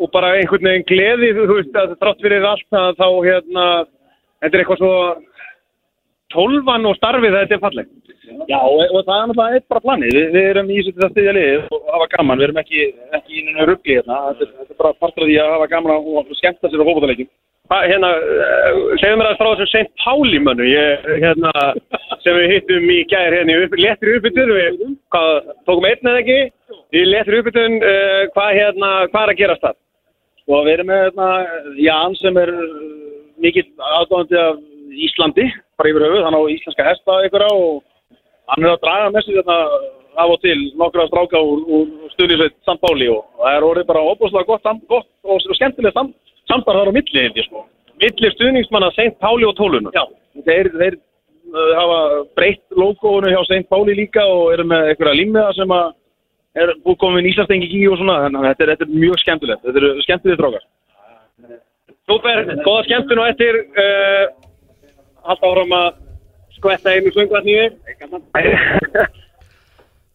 og 0.00 0.10
bara 0.14 0.34
einhvern 0.38 0.68
veginn 0.70 0.86
gleði, 0.88 1.32
þú 1.36 1.56
veist, 1.58 1.74
að 1.76 1.96
þrátt 2.00 2.22
fyrir 2.24 2.46
allt 2.48 2.78
að 2.80 2.94
þá, 3.00 3.08
hérna, 3.26 3.66
þetta 4.40 4.56
er 4.56 4.62
eitthvað 4.64 4.80
svo 4.80 4.92
tólfan 6.30 6.86
og 6.88 6.96
starfið, 6.98 7.36
þetta 7.36 7.56
er 7.56 7.62
falleg. 7.64 7.90
Já, 8.46 8.58
og, 8.62 8.80
og 8.94 9.02
það 9.06 9.16
er 9.16 9.28
náttúrulega 9.30 9.58
eitt 9.58 9.68
bara 9.72 9.82
planið. 9.84 10.14
Vi, 10.14 10.24
við 10.36 10.48
erum 10.52 10.70
í 10.70 10.80
að 10.86 11.12
styðja 11.14 11.36
liðið 11.36 11.68
og 11.74 11.88
hafa 11.90 12.08
gaman. 12.14 12.38
Við 12.40 12.46
erum 12.46 12.60
ekki, 12.62 12.84
ekki 13.18 13.38
í 13.40 13.44
nynnu 13.46 13.66
ruggli 13.70 13.96
hérna. 13.98 14.18
Þetta, 14.28 14.46
er- 14.46 14.52
þetta 14.60 14.76
er 14.76 14.80
bara 14.84 14.98
partur 15.02 15.24
af 15.26 15.30
því 15.30 15.38
að 15.42 15.54
hafa 15.56 15.70
gaman 15.74 15.94
og, 15.96 16.10
og 16.22 16.36
skemmta 16.38 16.70
sér 16.70 16.84
á. 16.84 17.30
Hva, 17.70 17.78
hérna, 17.86 18.08
uh, 18.18 18.78
segðu 18.98 19.18
mér 19.20 19.28
að 19.30 19.36
frá 19.38 19.48
þessum 19.52 19.68
St. 19.70 19.92
Páli 20.02 20.38
mönnu, 20.42 20.64
ég, 20.66 21.04
hérna, 21.22 21.52
sem 22.24 22.34
við 22.34 22.54
hittum 22.56 22.88
í 22.90 22.96
gær 23.10 23.36
hérna 23.36 23.54
í 23.54 23.60
upp, 23.62 23.76
léttir 23.78 24.16
uppbytun, 24.16 24.50
við, 24.56 24.80
hvað, 25.14 25.30
tókum 25.68 25.86
einn 25.86 26.10
eða 26.10 26.22
ekki, 26.24 26.38
í 26.98 27.04
léttir 27.06 27.36
uppbytun, 27.38 27.76
uh, 27.78 28.24
hvað, 28.34 28.50
hérna, 28.58 28.90
hvað 29.12 29.22
er 29.22 29.32
að 29.34 29.38
gerast 29.44 29.62
það? 29.68 29.78
Og 30.50 30.66
við 30.66 30.72
erum 30.74 30.90
með 30.90 31.04
hérna, 31.06 31.28
Jan 31.78 32.18
sem 32.18 32.38
er 32.40 32.52
uh, 32.54 32.74
mikill 33.40 33.68
aðdóðandi 34.00 34.38
af 34.40 34.60
Íslandi, 34.90 35.46
bara 35.78 35.92
yfir 35.92 36.04
höfuð, 36.06 36.24
hann 36.26 36.36
á 36.36 36.42
íslenska 36.52 36.86
hesta 36.86 37.18
ykkur 37.28 37.46
á 37.46 37.52
og 37.54 37.80
hann 38.50 38.66
er 38.66 38.74
að 38.74 38.82
draga 38.84 39.10
með 39.14 39.26
sig 39.28 39.42
af 40.20 40.32
og 40.34 40.40
til 40.42 40.58
nokkra 40.78 41.06
stráka 41.08 41.40
úr, 41.40 41.60
úr 41.64 42.14
stuðnisveit 42.14 42.56
St. 42.64 42.78
Páli 42.82 43.08
og 43.12 43.22
það 43.38 43.56
er 43.56 43.66
orðið 43.68 43.86
bara 43.90 44.06
óbúslega 44.10 44.48
gott, 44.48 44.66
gott 44.90 45.06
og, 45.22 45.38
og 45.38 45.56
skemmtilegt 45.58 45.96
sam, 45.96 46.10
sambar 46.50 46.80
þar 46.80 46.90
á 46.90 46.96
milli, 46.96 47.28
ég 47.28 47.46
sko. 47.46 47.64
Milli 48.00 48.32
stuðningsmanna 48.34 48.90
St. 48.96 49.14
Páli 49.22 49.46
og 49.46 49.54
Tólunum. 49.58 49.94
Já, 49.94 50.04
þeir, 50.48 50.70
þeir 50.74 50.98
uh, 50.98 51.72
hafa 51.78 52.00
breytt 52.38 52.64
logoinu 52.76 53.32
hjá 53.32 53.40
St. 53.46 53.64
Páli 53.70 53.96
líka 54.02 54.26
og 54.26 54.52
eru 54.56 54.66
með 54.72 54.92
einhverja 54.92 55.18
límiða 55.22 55.54
sem 55.60 55.76
að 55.78 55.94
er 56.58 56.74
búið 56.84 56.98
komin 57.02 57.28
Íslandstengi 57.30 57.70
í 57.70 57.86
og 57.90 57.98
svona, 58.00 58.20
þannig 58.26 58.40
að 58.42 58.48
þetta 58.50 58.64
er, 58.64 58.72
þetta 58.74 58.86
er 58.86 59.00
mjög 59.04 59.22
skemmtilegt. 59.22 59.64
Þetta 59.66 59.82
eru 59.82 60.04
skemmtilegt 60.06 60.40
strákar. 60.40 60.64
Súper, 62.10 62.44
góða 62.66 62.86
skemmtun 62.88 63.22
og 63.22 63.30
eftir 63.30 63.58
uh, 63.78 64.24
alltaf 65.22 65.50
áfram 65.52 65.74
að 65.78 65.88
skvetta 66.58 66.94
einu 66.96 67.12
svöngvatni 67.14 67.54
í 67.54 67.62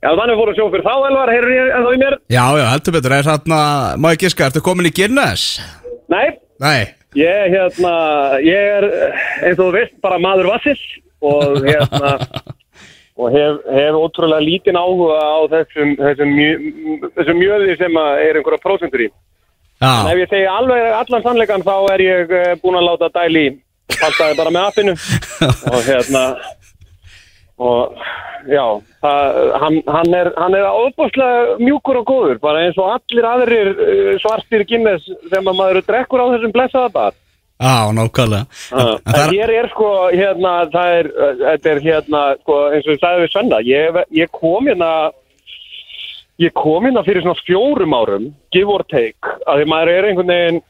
Já, 0.06 0.12
þannig 0.14 0.38
fóru 0.38 0.52
að 0.52 0.58
sjó 0.60 0.66
fyrir 0.70 0.86
þá, 0.86 0.92
Elvar, 1.08 1.30
heyrður 1.34 1.54
ég 1.56 1.70
ennþá 1.74 1.94
í 1.96 2.00
mér? 2.02 2.16
Já, 2.30 2.44
já, 2.60 2.66
heldur 2.70 2.94
betur, 2.94 3.14
er 3.16 3.26
þarna, 3.26 3.60
má 3.98 4.12
ég 4.14 4.20
giska, 4.22 4.50
ertu 4.52 4.62
komin 4.62 4.86
í 4.86 4.92
Guinness? 4.94 5.46
Nei, 6.14 6.28
Nei, 6.62 6.84
ég, 7.18 7.56
hérna, 7.56 7.94
ég 8.46 8.70
er, 8.76 8.86
eins 9.42 9.58
og 9.58 9.64
þú 9.64 9.72
veist, 9.74 9.96
bara 10.06 10.20
maður 10.22 10.52
vassill 10.52 10.78
og, 11.26 11.58
hérna, 11.66 12.12
og 13.16 13.32
hef, 13.32 13.62
hef 13.72 14.00
ótrúlega 14.00 14.44
lítinn 14.44 14.80
áhuga 14.80 15.20
á 15.24 15.40
þessum, 15.54 15.94
þessum, 16.00 16.34
mjö, 16.36 16.56
þessum 17.16 17.40
mjöði 17.40 17.78
sem 17.80 18.02
er 18.02 18.40
einhverja 18.40 18.64
prósentur 18.64 19.06
í. 19.06 19.10
En 19.84 20.10
ef 20.12 20.20
ég 20.24 20.32
segi 20.32 20.48
alveg 20.50 20.86
allan 20.98 21.24
sannleikan 21.24 21.64
þá 21.64 21.76
er 21.94 22.04
ég 22.04 22.36
eh, 22.36 22.52
búinn 22.62 22.80
að 22.80 22.90
láta 22.90 23.12
dæli 23.20 23.48
í. 23.50 23.56
Paltaði 23.96 24.38
bara 24.40 24.52
með 24.52 24.70
appinu 24.70 24.94
og 25.74 25.82
hérna 25.86 26.24
og 27.62 28.00
já, 28.52 28.64
það, 29.04 29.38
hann, 29.62 29.78
hann 29.88 30.16
er, 30.18 30.30
hann 30.36 30.58
er 30.58 30.66
óbúslega 30.68 31.60
mjúkur 31.62 32.02
og 32.02 32.10
góður, 32.10 32.40
bara 32.44 32.66
eins 32.66 32.80
og 32.82 32.92
allir 32.98 33.28
aðrir 33.30 33.70
uh, 33.76 34.10
svartir 34.24 34.66
Guinness 34.68 35.08
sem 35.32 35.46
að 35.46 35.60
maður 35.60 35.86
drekkur 35.88 36.24
á 36.24 36.32
þessum 36.34 36.56
blessaða 36.56 36.92
bar. 36.98 37.16
Já, 37.60 37.92
nákvæmlega 37.96 38.46
En, 38.72 38.80
en 38.80 38.98
En 39.06 39.14
það 39.14 39.22
er, 39.24 39.34
hér 39.34 39.54
er 39.60 39.70
sko, 39.72 39.90
hérna, 40.12 40.54
það 40.74 40.96
er, 41.00 41.10
uh, 41.16 41.34
þetta 41.44 41.72
er 41.72 41.82
hérna, 41.86 42.24
sko, 42.42 42.58
eins 42.72 42.88
og 42.88 42.94
ég 42.96 43.02
sagði 43.04 43.24
við 43.24 43.32
Svenna, 43.34 43.60
ég, 43.66 44.00
ég 44.20 44.32
kom 44.36 44.70
hérna, 44.70 44.92
ég 46.42 46.56
kom 46.58 46.88
hérna 46.88 47.04
fyrir 47.08 47.24
svona 47.24 47.44
fjórum 47.46 47.96
árum, 47.96 48.32
give 48.52 48.72
or 48.72 48.84
take, 48.92 49.36
að 49.48 49.62
því 49.62 49.68
maður 49.72 49.94
er 49.94 50.10
einhvern 50.10 50.34
veginn, 50.34 50.64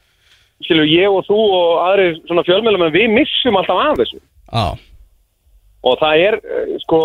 skilur, 0.64 0.90
ég 0.90 1.12
og 1.12 1.26
þú 1.26 1.40
og 1.58 1.72
aðrir 1.88 2.20
svona 2.26 2.46
fjölmjölum, 2.46 2.86
en 2.86 2.94
við 2.94 3.08
missum 3.14 3.58
alltaf 3.58 3.82
af 3.82 3.96
þessu. 4.02 4.20
já, 4.52 4.66
Og 5.86 5.98
það 6.00 6.22
er, 6.28 6.38
uh, 6.42 6.78
sko, 6.86 7.00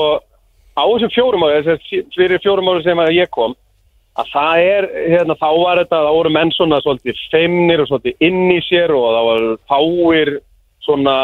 á 0.77 0.83
þessum 0.85 1.15
fjórum 1.15 1.43
árum, 1.45 1.65
þess 1.65 1.73
að 1.73 2.13
fyrir 2.15 2.41
fjórum 2.45 2.69
árum 2.69 2.85
sem 2.85 3.05
ég 3.17 3.29
kom, 3.33 3.57
að 4.19 4.31
það 4.33 4.61
er, 4.67 4.87
hérna, 5.13 5.37
þá 5.39 5.49
var 5.55 5.81
þetta, 5.81 6.03
þá 6.03 6.11
voru 6.17 6.33
menn 6.35 6.51
svona 6.55 6.81
svolítið 6.83 7.23
feimnir 7.31 7.83
og 7.83 7.89
svolítið 7.89 8.27
inn 8.27 8.51
í 8.51 8.59
sér 8.67 8.91
og 8.95 9.07
það 9.15 9.27
var 9.29 9.45
fáir 9.71 10.31
svona, 10.83 11.15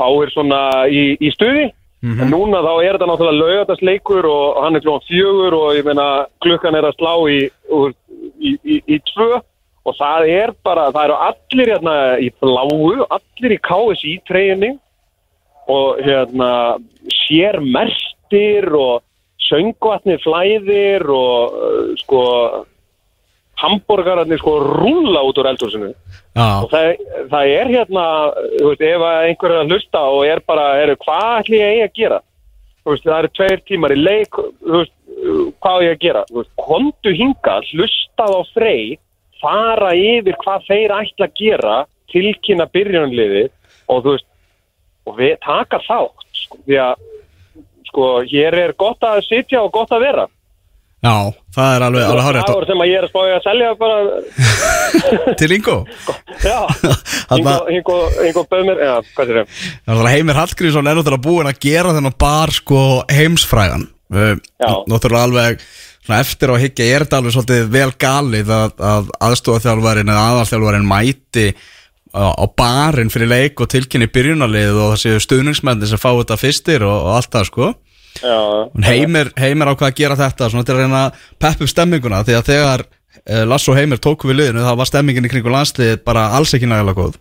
fáir 0.00 0.34
svona 0.34 0.60
í, 0.90 1.14
í 1.20 1.32
stuði. 1.34 1.70
En 2.04 2.28
núna 2.28 2.60
þá 2.60 2.72
er 2.82 2.96
þetta 2.98 3.06
náttúrulega 3.08 3.40
laugardagsleikur 3.40 4.26
og 4.28 4.58
hann 4.60 4.76
er 4.76 4.82
klóðan 4.84 5.06
fjögur 5.08 5.54
og 5.56 5.68
ég 5.72 5.86
meina 5.86 6.08
klukkan 6.44 6.76
er 6.76 6.84
að 6.90 6.98
slá 6.98 7.12
í, 7.32 7.38
í, 8.44 8.50
í, 8.60 8.76
í 8.84 8.98
tvö 9.08 9.38
og 9.84 9.96
það 9.96 10.28
er 10.32 10.52
bara, 10.66 10.90
það 10.92 11.06
eru 11.06 11.16
allir 11.28 11.72
hérna 11.72 11.94
í 12.20 12.28
bláu, 12.42 13.06
allir 13.08 13.56
í 13.56 13.60
KSI 13.68 14.14
treyning 14.28 14.76
og 15.72 16.02
hérna 16.04 16.50
sér 17.24 17.60
mertir 17.64 18.68
og 18.76 19.03
söngvatni 19.48 20.18
flæðir 20.24 21.04
og 21.12 21.58
uh, 21.58 21.90
sko 22.02 22.22
hambúrgararnir 23.60 24.40
sko 24.40 24.56
rúlla 24.64 25.22
út 25.24 25.38
úr 25.38 25.48
eldhúsinu. 25.52 25.92
Og 26.34 26.68
það, 26.72 26.88
það 27.30 27.52
er 27.54 27.70
hérna 27.70 28.06
þú 28.58 28.70
veist, 28.72 28.84
ef 28.88 29.04
að 29.06 29.28
einhver 29.28 29.54
er 29.54 29.62
að 29.62 29.72
hlusta 29.72 30.02
og 30.10 30.24
er 30.26 30.42
bara, 30.48 30.66
eru, 30.82 30.96
hvað 31.04 31.28
ætli 31.38 31.60
ég 31.62 31.84
að 31.84 31.94
gera? 32.00 32.20
Þú 32.82 32.94
veist, 32.94 33.06
það 33.06 33.18
eru 33.20 33.32
tveir 33.38 33.64
tímar 33.68 33.94
í 33.94 34.00
leik 34.00 34.40
þú 34.42 34.74
veist, 34.80 34.94
hvað 35.62 35.86
ég 35.86 35.94
að 35.94 36.02
gera? 36.02 36.24
Þú 36.30 36.40
veist, 36.40 36.52
komdu 36.66 37.14
hinga, 37.14 37.56
hlustað 37.70 38.34
á 38.34 38.42
frey 38.50 38.84
fara 39.44 39.94
yfir 39.96 40.38
hvað 40.42 40.68
þeir 40.68 40.96
ætla 40.98 41.28
að 41.28 41.38
gera 41.38 41.78
tilkynna 42.12 42.66
byrjunliði 42.72 43.48
og 43.92 44.04
þú 44.04 44.14
veist 44.16 44.30
og 45.04 45.18
við 45.18 45.34
taka 45.44 45.80
þátt 45.84 46.38
sko, 46.38 46.58
því 46.64 46.78
að 46.80 47.02
sko, 47.90 48.08
hér 48.30 48.56
er 48.62 48.74
gott 48.78 49.04
að 49.06 49.22
sitja 49.28 49.62
og 49.64 49.72
gott 49.74 49.92
að 49.94 50.06
vera. 50.08 50.26
Já, 51.04 51.16
það 51.52 51.74
er 51.74 51.82
alveg, 51.84 52.04
alveg 52.08 52.24
hárið 52.24 52.46
dagur 52.48 52.66
sem 52.70 52.80
að 52.80 52.88
ég 52.88 52.96
er 52.96 53.04
að 53.04 53.10
spája 53.12 53.32
að 53.36 53.42
selja 53.44 53.72
bara, 53.76 53.96
Til 55.40 55.48
Ingo? 55.52 55.74
Já. 56.40 56.60
Ingo, 57.36 57.56
Ingo, 57.76 57.96
Ingo 58.24 58.44
bauð 58.48 58.68
mér, 58.70 58.80
já, 58.80 58.94
hvað 59.16 59.28
sér 59.30 59.40
ég? 59.42 59.58
Náttúrulega 59.84 60.14
Heimir 60.14 60.40
Hallgrímsson 60.40 60.88
er 60.88 60.96
náttúrulega 60.96 61.26
búinn 61.26 61.50
að 61.50 61.60
gera 61.66 61.92
þennan 61.96 62.16
bar 62.24 62.54
sko 62.56 62.80
heimsfrægan. 63.12 63.84
Já. 64.14 64.72
Náttúrulega 64.88 65.28
alveg 65.28 65.66
eftir 66.14 66.52
á 66.52 66.54
að 66.54 66.62
higgja 66.64 66.88
er 66.88 67.04
þetta 67.04 67.20
alveg 67.20 67.36
svolítið 67.36 67.70
vel 67.72 67.92
galið 68.00 68.50
að, 68.52 68.74
að 68.94 69.12
aðstofaþjálfarin 69.28 70.12
eða 70.12 70.24
aðalþjálfarin 70.30 70.88
mæti 70.88 71.46
á, 72.14 72.24
á 72.38 72.44
barinn 72.56 73.10
fyrir 73.12 73.30
leik 73.30 73.60
og 73.60 73.70
tilkynni 73.72 74.08
byrjunarlið 74.14 74.78
og 74.78 74.94
það 74.94 75.00
séu 75.02 75.22
stuðningsmenni 75.24 75.90
sem 75.90 76.00
fá 76.00 76.10
þetta 76.12 76.38
fyrstir 76.40 76.86
og, 76.86 76.94
og 76.94 77.18
allt 77.18 77.32
það 77.34 77.48
sko. 77.50 77.70
Já, 78.22 78.38
Heimir, 78.86 79.32
Heimir 79.40 79.72
ákvað 79.72 79.90
að 79.90 79.96
gera 79.98 80.18
þetta 80.18 80.48
svona 80.50 80.66
til 80.66 80.76
að 80.76 80.84
reyna 80.84 81.00
að 81.08 81.22
peppa 81.42 81.66
upp 81.66 81.72
stemminguna 81.72 82.22
því 82.22 82.36
að 82.38 82.50
þegar 82.52 82.84
uh, 82.86 83.44
Lasso 83.50 83.74
Heimir 83.74 84.02
tóku 84.02 84.30
við 84.30 84.38
liðinu 84.40 84.66
þá 84.66 84.74
var 84.78 84.90
stemmingin 84.90 85.26
í 85.26 85.32
kringu 85.32 85.50
landslið 85.50 85.96
bara 86.06 86.28
alls 86.38 86.54
ekki 86.54 86.70
nægilega 86.70 87.00
góð. 87.00 87.18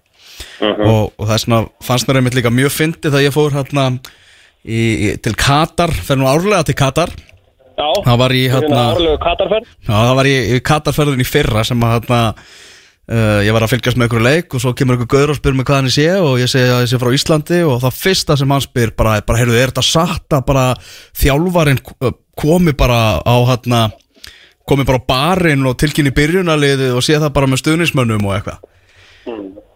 Og, 0.63 1.11
og 1.17 1.25
það 1.25 1.33
er 1.35 1.41
svona, 1.41 1.59
fannst 1.83 2.07
mér 2.07 2.19
einmitt 2.19 2.37
líka 2.37 2.51
mjög 2.53 2.73
fyndið 2.73 3.09
þegar 3.09 3.25
ég 3.25 3.33
fór 3.35 3.55
hérna 3.57 3.87
í, 4.63 4.81
til 5.23 5.33
Katar, 5.37 5.93
fer 5.93 6.19
nú 6.19 6.29
árlega 6.29 6.65
til 6.69 6.77
Katar. 6.77 7.13
Já. 7.73 7.87
Það 8.05 8.19
var 8.21 8.35
í 8.37 8.43
hérna 8.53 8.81
árlegu 8.91 9.17
katarferð. 9.21 9.69
Já, 9.81 9.93
það 9.95 10.15
var 10.19 10.29
í, 10.29 10.33
í 10.53 10.59
Katarferðin 10.61 11.23
í 11.23 11.25
fyrra 11.25 11.63
sem 11.65 11.85
að 11.85 11.95
hérna 11.95 12.19
uh, 13.11 13.39
ég 13.43 13.55
var 13.55 13.65
að 13.65 13.73
fylgjast 13.73 13.99
með 13.99 14.07
einhverju 14.07 14.27
leik 14.27 14.55
og 14.55 14.63
svo 14.63 14.73
kemur 14.77 14.97
einhver 14.97 15.11
gauður 15.11 15.33
og 15.33 15.39
spyr 15.39 15.57
mig 15.57 15.67
hvað 15.67 15.81
hann 15.81 15.93
sé 15.93 16.07
og 16.19 16.37
ég 16.41 16.51
segi 16.51 16.71
að 16.71 16.83
ég 16.85 16.91
sé 16.91 17.01
frá 17.01 17.11
Íslandi 17.17 17.59
og 17.67 17.81
það 17.83 17.99
fyrsta 17.99 18.37
sem 18.39 18.53
hann 18.55 18.63
spyr 18.63 18.93
bara, 18.97 19.17
bara 19.25 19.41
heyrðu, 19.41 19.57
er 19.59 19.73
þetta 19.73 19.85
satt 19.87 20.37
að 20.37 20.45
bara 20.51 20.65
þjálfarin 21.23 21.81
uh, 21.99 22.13
komi 22.39 22.75
bara 22.77 23.01
á 23.23 23.35
hérna 23.49 23.83
komi 24.69 24.85
bara 24.87 25.01
á 25.01 25.07
barinn 25.07 25.67
og 25.67 25.77
tilkynni 25.79 26.13
byrjunarliðið 26.15 26.95
og 26.95 27.03
sé 27.05 27.19
það 27.19 27.35
bara 27.35 27.51
með 27.51 27.63
stuðnismönnum 27.63 28.29
og 28.29 28.37
eitthvað? 28.37 28.63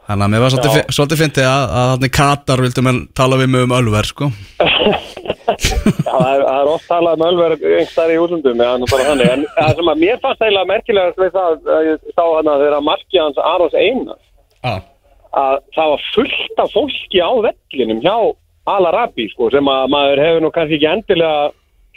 Þannig 0.07 0.23
að 0.23 0.31
mér 0.31 0.43
var 0.43 0.53
svolítið, 0.53 0.93
svolítið 0.95 1.19
fyndið 1.19 1.49
að, 1.49 1.63
að 1.67 1.89
þannig 1.93 2.13
Katar 2.15 2.63
vildi 2.63 2.83
mér 2.87 2.99
tala 3.17 3.39
við 3.41 3.49
mig 3.51 3.67
um 3.67 3.75
ölver 3.75 4.07
sko. 4.07 4.29
Það 5.27 6.25
er, 6.31 6.69
oft 6.71 6.87
talað 6.87 7.19
um 7.19 7.25
ölver 7.27 7.55
einhverstaðar 7.57 8.13
í 8.13 8.19
útlundum. 8.23 8.63
En 8.63 8.85
það 8.87 9.73
sem 9.79 9.91
að 9.93 10.01
mér 10.03 10.21
fannst 10.23 10.43
eiginlega 10.43 10.71
merkilegast 10.71 11.21
við 11.21 11.31
það, 11.35 11.59
að 11.75 11.87
ég 11.89 12.09
sá 12.15 12.23
hann 12.23 12.51
að 12.51 12.63
þeirra 12.63 12.81
markið 12.87 13.23
hans 13.23 13.39
Arons 13.51 13.77
Einar, 13.77 14.19
ah. 14.63 14.81
að 15.43 15.61
það 15.77 15.93
var 15.93 16.09
fullt 16.15 16.63
af 16.63 16.75
fólki 16.75 17.23
á 17.23 17.31
vellinum 17.47 18.03
hjá 18.05 18.17
Al-Arabi, 18.67 19.29
sko, 19.31 19.51
sem 19.53 19.71
að 19.71 19.87
maður 19.93 20.23
hefur 20.25 20.43
nú 20.43 20.51
kannski 20.55 20.77
ekki 20.79 20.91
endilega 20.91 21.47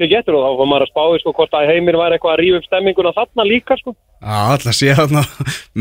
til 0.01 0.09
getur 0.09 0.39
og 0.39 0.45
þá 0.45 0.61
var 0.61 0.69
maður 0.71 0.87
að 0.87 0.93
spáði, 0.93 1.21
sko, 1.21 1.33
hvort 1.37 1.57
að 1.59 1.71
heimir 1.75 1.99
væri 1.99 2.17
eitthvað 2.17 2.33
að 2.33 2.41
rífa 2.41 2.61
upp 2.61 2.69
stemminguna 2.69 3.13
þarna 3.17 3.47
líka, 3.49 3.77
sko. 3.81 3.95
Já, 4.21 4.37
alltaf 4.55 4.77
sé 4.77 4.95
þarna 4.97 5.23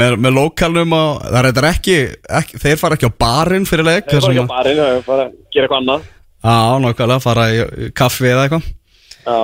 með, 0.01 0.15
með 0.25 0.35
lokalnum 0.35 0.95
og 0.97 1.21
það 1.25 1.39
er 1.39 1.49
þetta 1.49 1.69
ekki, 1.69 1.97
ekki 2.39 2.61
þeir 2.63 2.81
fara 2.81 2.97
ekki 2.97 3.11
á 3.11 3.19
barinn 3.23 3.67
fyrir 3.69 3.87
leik 3.87 4.09
var 4.09 4.25
sem 4.25 4.33
ekki 4.33 4.47
á 4.49 4.53
barinn, 4.53 4.81
það 4.81 4.95
er 4.95 5.05
bara 5.07 5.27
að 5.27 5.35
gera 5.53 5.67
eitthvað 5.67 5.83
annað. 5.83 6.07
Já, 6.39 6.79
nákvæmlega, 6.79 7.19
fara 7.19 7.49
í, 7.51 7.89
kaffi 7.95 8.29
eða 8.29 8.45
eitthvað. 8.47 8.67
Já, 9.25 9.39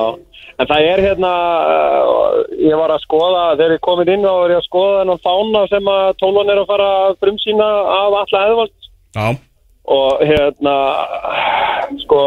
en 0.55 0.69
það 0.69 0.85
er 0.91 1.01
hérna, 1.03 1.31
uh, 1.67 2.37
ég 2.55 2.79
var 2.79 2.93
að 2.95 3.03
skoða, 3.03 3.41
þegar 3.57 3.75
ég 3.75 3.83
komið 3.83 4.11
inn 4.13 4.23
þá 4.23 4.31
var 4.31 4.53
ég 4.53 4.61
að 4.61 4.69
skoða 4.69 5.01
þennan 5.01 5.23
fána 5.25 5.63
sem 5.73 5.89
að 5.91 6.07
tólvan 6.21 6.53
er 6.53 6.61
að 6.61 6.69
fara 6.71 6.87
að 7.01 7.17
frumsýna 7.25 7.67
af 7.97 8.17
alla 8.21 8.43
eðvald 8.49 8.89
Já, 9.15 9.27
og 9.97 10.23
hérna, 10.31 10.75
sko, 12.05 12.21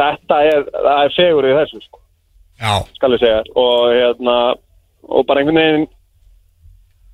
þetta 0.00 0.40
er, 0.48 0.64
það 0.72 1.02
er 1.04 1.14
fegur 1.18 1.50
í 1.50 1.54
þessu, 1.60 1.82
sko, 1.84 2.02
já, 2.64 2.74
skal 2.96 3.12
ég 3.18 3.24
segja, 3.26 3.44
og 3.52 3.92
hérna, 3.92 4.38
og 5.04 5.28
bara 5.28 5.44
einhvern 5.44 5.60
veginn, 5.60 5.86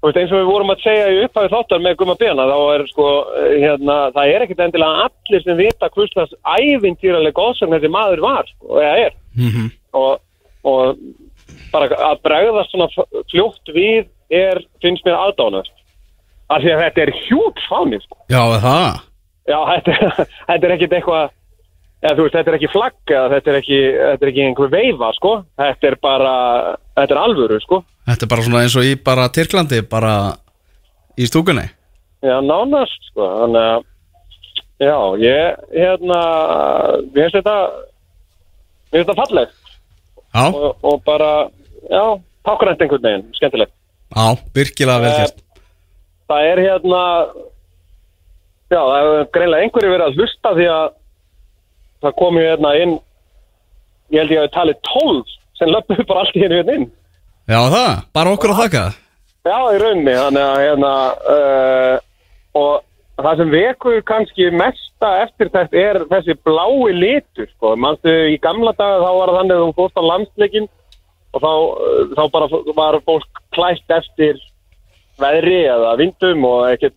veist, 0.04 0.20
eins 0.20 0.32
og 0.32 0.40
við 0.40 0.50
vorum 0.50 0.72
að 0.72 0.84
segja 0.84 1.08
í 1.12 1.18
upphæðu 1.26 1.52
þáttar 1.54 1.82
með 1.84 1.96
Guma 2.00 2.16
Bena, 2.20 2.46
þá 2.48 2.58
er 2.74 2.84
sko, 2.90 3.08
eh, 3.40 3.56
hérna, 3.64 3.96
það 4.16 4.34
er 4.34 4.44
ekkit 4.46 4.62
endilega 4.66 5.08
allir 5.08 5.44
sem 5.44 5.58
vita 5.60 5.90
hvers 5.94 6.14
þess 6.16 6.38
ævintýraleg 6.56 7.36
góðsögn 7.36 7.76
þessi 7.76 7.92
maður 7.92 8.24
var, 8.24 8.48
sko, 8.54 8.80
eða 8.80 8.94
er. 9.06 9.18
Mhm, 9.36 9.68
og, 10.00 10.22
og 10.64 10.96
bara 11.72 11.90
að 12.10 12.24
bregðast 12.24 12.72
svona 12.72 12.88
fljótt 13.30 13.74
við 13.74 14.08
er, 14.30 14.62
finnst 14.82 15.04
mér 15.06 15.18
aðdánast 15.18 15.74
af 16.50 16.64
því 16.64 16.72
að 16.74 16.82
þetta 16.84 17.02
er 17.04 17.12
hjút 17.26 17.60
fáni 17.68 18.00
sko. 18.02 18.16
Já, 18.30 18.42
það? 18.62 19.04
Já, 19.50 19.58
þetta, 19.70 20.24
þetta 20.48 20.66
er 20.66 20.74
ekkit 20.76 20.96
eitthvað 20.98 21.36
eða 22.00 22.14
þú 22.16 22.24
veist, 22.26 22.36
þetta 22.38 22.50
er 22.52 22.56
ekki 22.58 22.70
flagg 22.72 23.12
eða 23.14 23.28
þetta 23.34 23.50
er 23.52 23.58
ekki, 23.60 23.80
þetta 23.98 24.26
er 24.26 24.30
ekki 24.32 24.44
einhver 24.46 24.70
veifa 24.72 25.10
sko. 25.16 25.32
þetta 25.60 25.90
er 25.90 25.96
bara, 26.02 26.34
þetta 26.96 27.14
er 27.16 27.20
alvöru 27.24 27.58
sko. 27.60 27.82
Þetta 28.10 28.26
er 28.26 28.30
bara 28.32 28.46
svona 28.46 28.62
eins 28.64 28.76
og 28.80 28.86
í 28.88 28.94
bara 29.04 29.28
Tyrklandi 29.28 29.82
bara 29.90 30.14
í 31.20 31.28
stúkunni 31.28 31.66
Já, 32.24 32.36
nánast 32.44 33.06
sko. 33.10 33.26
þannig 33.42 33.68
að 33.68 33.84
já, 34.80 34.96
ég 35.20 35.60
hérna 35.76 36.20
mér 37.12 37.28
finnst 37.28 37.36
þetta 37.38 37.56
mér 38.90 38.96
finnst 38.96 39.10
þetta 39.12 39.18
fallegt 39.20 39.56
Já, 40.30 40.44
og, 40.46 40.76
og 40.86 41.00
bara, 41.04 41.30
já, 41.90 42.04
tákrænt 42.46 42.82
einhvern 42.84 43.02
veginn, 43.06 43.28
skemmtilegt 43.36 43.72
já, 44.16 44.26
virkilega 44.56 45.04
vel 45.04 45.12
Eh, 45.12 45.20
gert 45.24 45.46
það 46.30 46.48
er 46.52 46.60
hérna 46.62 47.02
já, 48.70 48.78
það 48.80 48.96
hefur 49.00 49.30
greinlega 49.34 49.66
einhverju 49.66 49.92
verið 49.94 50.06
að 50.06 50.18
hlusta 50.20 50.52
því 50.56 50.66
að 50.70 50.88
það 52.00 52.16
komi 52.22 52.46
hérna 52.46 52.72
inn 52.80 52.96
ég 54.10 54.22
held 54.22 54.34
ég 54.34 54.40
að 54.40 54.48
við 54.48 54.56
talið 54.56 54.82
12 54.94 55.36
sem 55.60 55.70
löpum 55.70 56.02
bara 56.08 56.24
allt 56.24 56.36
í 56.36 56.42
hérna 56.42 56.74
inn. 56.78 56.90
Já, 57.50 57.60
það, 57.72 57.94
bara 58.16 58.34
okkur 58.34 58.54
að 58.54 58.60
þakka 58.64 58.84
já, 59.46 59.56
í 59.74 59.80
rauninni, 59.80 60.14
þannig 60.16 60.44
að 60.44 60.62
hérna 60.64 60.92
uh, 61.34 61.96
og 62.60 63.20
það 63.20 63.40
sem 63.40 63.54
vekur 63.54 64.02
kannski 64.08 64.50
mesta 64.56 65.10
eftir 65.24 65.50
þetta 65.54 65.80
er 65.80 66.00
þessi 66.10 66.36
blái 66.44 66.92
litur 66.96 67.48
sko, 67.54 67.74
mannstu 67.80 68.12
í 68.34 68.36
gamla 68.42 68.74
daga 68.76 69.00
þá 69.00 69.10
var 69.16 69.32
það 69.32 69.40
þannig 69.40 69.56
að 69.56 69.64
þú 69.64 69.72
fórst 69.80 70.00
á 70.00 70.10
landsleikin 70.10 70.70
og 71.30 71.44
þá, 71.44 71.50
uh, 71.50 72.14
þá 72.16 72.22
bara 72.36 72.62
var 72.76 73.00
fólk 73.08 73.42
klætt 73.56 73.96
eftir 73.96 74.40
veðri 75.20 75.58
eða 75.68 75.96
vindum 76.00 76.46
og 76.48 76.70
ekkert, 76.70 76.96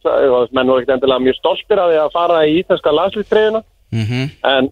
menn 0.56 0.70
voru 0.70 0.80
ekkert 0.80 0.96
endilega 0.96 1.26
mjög 1.26 1.39
stoltir 1.42 1.80
að 1.80 1.92
því 1.92 1.98
að 2.04 2.13
fara 2.13 2.46
í 2.48 2.56
íslenska 2.62 2.96
landslýstreyðina 3.00 3.63
mm 3.94 4.32
en 4.54 4.72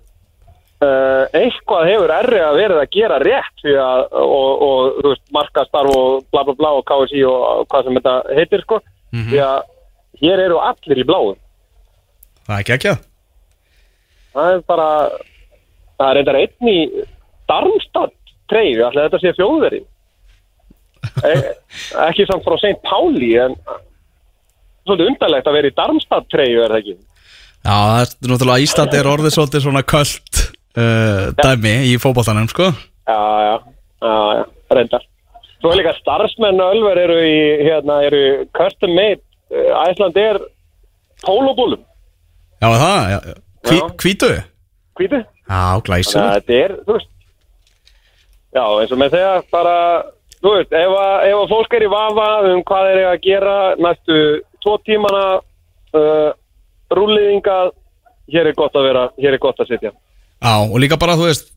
uh, 0.85 1.23
eitthvað 1.37 1.89
hefur 1.89 2.15
erri 2.17 2.41
að 2.45 2.59
verið 2.61 2.81
að 2.81 2.89
gera 2.95 3.21
rétt 3.21 3.67
að, 3.71 4.07
og, 4.21 4.65
og 4.67 4.97
þú 5.01 5.13
veist, 5.13 5.23
markastarf 5.35 5.95
og 5.97 6.25
bla 6.33 6.45
bla 6.47 6.57
bla 6.57 6.73
og 6.79 6.87
KSI 6.89 7.23
og 7.29 7.69
hvað 7.71 7.87
sem 7.87 8.01
þetta 8.01 8.17
heitir 8.39 8.65
sko, 8.65 8.81
því 9.13 9.45
að 9.45 9.61
hér 10.21 10.43
eru 10.47 10.59
allir 10.63 11.01
í 11.01 11.07
bláum. 11.07 11.39
Það 12.45 12.57
er 12.57 12.61
ekki 12.61 12.77
ekki 12.79 12.99
það 14.35 14.55
er 14.55 14.65
bara 14.67 14.89
það 15.99 16.07
er 16.07 16.17
reyndar 16.19 16.39
einn 16.41 16.71
í 16.71 16.79
Darmstadt 17.51 18.35
treyfi, 18.51 18.81
allir 18.85 19.07
þetta 19.07 19.21
sé 19.21 19.33
þjóðveri 19.37 19.81
e 21.31 21.33
ekki 22.07 22.27
samt 22.29 22.45
frá 22.45 22.57
St. 22.59 22.77
Pauli 22.85 23.33
en 23.41 23.55
svolítið 24.85 25.11
undarlegt 25.11 25.49
að 25.49 25.57
vera 25.57 25.71
í 25.71 25.77
Darmstadt 25.77 26.29
treyfi 26.31 26.59
er 26.59 26.73
það 26.73 26.81
ekki? 26.81 26.97
Já, 27.61 27.75
það 27.75 28.01
er 28.01 28.31
náttúrulega 28.31 28.65
Ísland 28.65 28.97
er 28.97 29.11
orðið 29.11 29.35
svolítið 29.37 29.65
svona 29.67 29.85
köld 29.93 30.43
uh, 30.77 31.31
dæmi 31.41 31.73
í 31.91 31.95
fótboltanum, 32.01 32.47
sko. 32.51 32.71
Já, 33.07 33.19
já, 33.47 33.55
já, 34.01 34.15
já, 34.37 34.45
reyndar. 34.77 35.03
Svo 35.61 35.71
er 35.73 35.77
líka 35.81 35.93
starfsmenn 35.99 36.61
og 36.63 36.75
ölver 36.75 36.97
eru 37.03 37.17
í, 37.21 37.35
hérna, 37.67 37.99
eru 38.07 38.21
custom 38.57 38.95
made, 38.97 39.21
Æsland 39.51 40.15
er 40.17 40.39
pólobúlum, 41.25 41.81
Já, 42.61 42.67
er 42.69 42.79
það, 42.81 43.09
já, 43.11 43.19
Hví, 43.67 43.77
Já. 43.77 43.87
hvítu? 44.01 44.29
Hvítu? 44.97 45.19
Já, 45.21 45.25
Þannig 45.51 45.75
að 45.75 45.83
glæsilegt 45.85 46.33
þetta 46.37 46.57
er, 46.65 46.73
þú 46.87 46.95
veist, 46.95 47.09
já, 48.55 48.63
eins 48.81 48.91
og 48.95 48.99
með 49.01 49.15
þegar 49.17 49.43
bara, 49.53 49.75
þú 50.41 50.53
veist, 50.55 50.73
ef 50.81 50.93
að, 51.01 51.15
ef 51.29 51.37
að 51.41 51.51
fólk 51.53 51.75
er 51.77 51.85
í 51.85 51.91
vafa 51.91 52.27
um 52.51 52.63
hvað 52.71 52.89
eru 52.93 53.03
að 53.11 53.19
gera 53.27 53.55
næstu 53.85 54.17
tvo 54.63 54.77
tímana, 54.87 55.25
uh, 55.97 56.29
rúliðingað, 56.95 57.73
hér 58.33 58.49
er 58.51 58.57
gott 58.57 58.75
að 58.79 58.87
vera, 58.89 59.05
hér 59.21 59.37
er 59.37 59.43
gott 59.43 59.61
að 59.61 59.73
sitja. 59.75 59.91
Já, 60.41 60.53
og 60.65 60.77
líka 60.81 60.97
bara, 61.01 61.17
þú 61.19 61.27
veist 61.29 61.49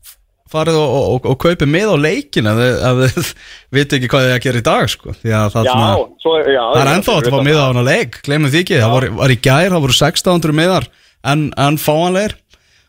farið 0.55 0.77
og, 0.77 0.91
og, 0.95 1.25
og 1.31 1.37
kaupið 1.41 1.69
með 1.73 1.91
á 1.91 1.97
leikin 1.97 2.47
ef 2.51 2.59
þið, 2.61 3.29
viti 3.75 3.97
ekki 3.97 4.09
hvað 4.11 4.27
þið 4.27 4.35
að 4.35 4.43
gera 4.45 4.61
í 4.61 4.65
dag, 4.69 4.91
sko. 4.93 5.15
Því 5.21 5.33
að 5.33 5.47
það, 5.55 5.67
Já, 5.67 5.73
svona, 5.73 6.07
svo, 6.21 6.35
já. 6.45 6.61
það 6.61 6.81
er 6.83 6.91
ennþá 6.93 7.15
að 7.17 7.29
fá 7.33 7.39
miða 7.49 7.65
á 7.65 7.69
hana 7.71 7.85
leik 7.89 8.19
glemum 8.27 8.53
því 8.53 8.61
ekki, 8.61 8.79
það 8.83 8.93
var, 8.95 9.07
var 9.23 9.33
í 9.33 9.39
gær, 9.41 9.73
það 9.73 9.85
voru 9.87 9.97
1600 9.97 10.57
miðar 10.61 10.89
en, 11.25 11.47
en 11.65 11.79
fáanleir 11.81 12.37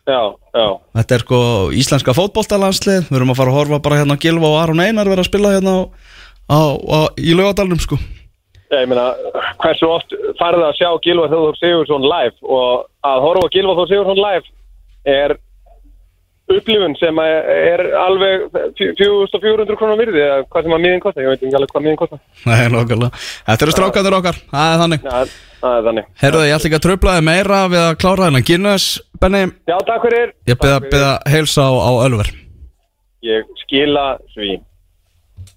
Já, 0.07 0.21
já. 0.55 0.67
Þetta 0.95 1.15
er 1.17 1.23
sko 1.25 1.37
íslenska 1.75 2.13
fótboltalandslið 2.15 3.09
Við 3.09 3.17
erum 3.17 3.33
að 3.33 3.39
fara 3.41 3.51
að 3.51 3.57
horfa 3.57 3.79
bara 3.83 3.97
hérna 3.99 4.15
Gilva 4.23 4.47
og 4.53 4.59
Aron 4.61 4.79
Einar 4.79 5.09
vera 5.11 5.19
að 5.25 5.27
spila 5.27 5.51
hérna 5.57 5.73
á, 5.75 5.81
á, 6.47 6.59
á, 6.79 6.99
í 7.19 7.33
laugadalnum 7.35 7.81
sko. 7.83 7.97
Já, 8.71 8.77
ég 8.85 8.87
meina, 8.87 9.09
hversu 9.59 9.89
oft 9.91 10.15
farið 10.39 10.63
að 10.69 10.77
sjá 10.79 10.87
Gilvar 11.03 11.33
Þóður 11.33 11.59
Sigursson 11.59 12.07
live? 12.07 12.35
Og 12.47 12.87
að 13.07 13.25
horfa 13.25 13.43
á 13.47 13.53
Gilvar 13.57 13.77
Þóður 13.81 13.91
Sigursson 13.91 14.21
live 14.23 14.47
er 15.17 15.35
upplifun 16.47 16.93
sem 16.99 17.17
er 17.23 17.81
alveg 17.99 18.45
4400 18.79 19.75
krónar 19.79 19.97
virði 19.99 20.21
eða 20.23 20.37
hvað 20.47 20.67
sem 20.67 20.75
að 20.77 20.83
miðin 20.85 21.01
kostar, 21.03 21.25
ég 21.25 21.33
veit 21.33 21.41
ekki 21.43 21.57
alveg 21.59 21.73
hvað 21.73 21.83
miðin 21.87 21.99
kostar. 21.99 22.21
Nei, 22.47 22.61
nokkulega 22.71 23.09
Þetta 23.49 23.65
eru 23.67 23.75
strákandur 23.75 24.15
okkar, 24.19 24.39
það 24.53 24.71
er 24.75 24.81
þannig. 24.83 25.07
Það 25.57 25.75
er 25.77 25.85
þannig. 25.89 26.07
Herðu, 26.21 26.43
ég 26.47 26.55
ætla 26.57 26.69
ekki 26.69 26.77
að 26.79 26.85
tröflaði 26.87 27.25
meira 27.27 27.59
við 27.73 27.81
að 27.83 27.97
klára 28.03 28.27
hérna 28.29 28.43
Guinness, 28.47 28.87
Benni. 29.19 29.43
Já, 29.67 29.75
takk 29.89 30.07
fyrir. 30.07 30.31
Ég 30.47 30.59
fyrir. 30.63 30.89
beða 30.93 31.11
heilsa 31.33 31.67
á, 31.67 31.71
á 31.73 31.91
Ölver. 32.07 32.31
Ég 33.27 33.53
skila 33.65 34.07
því. 34.35 34.57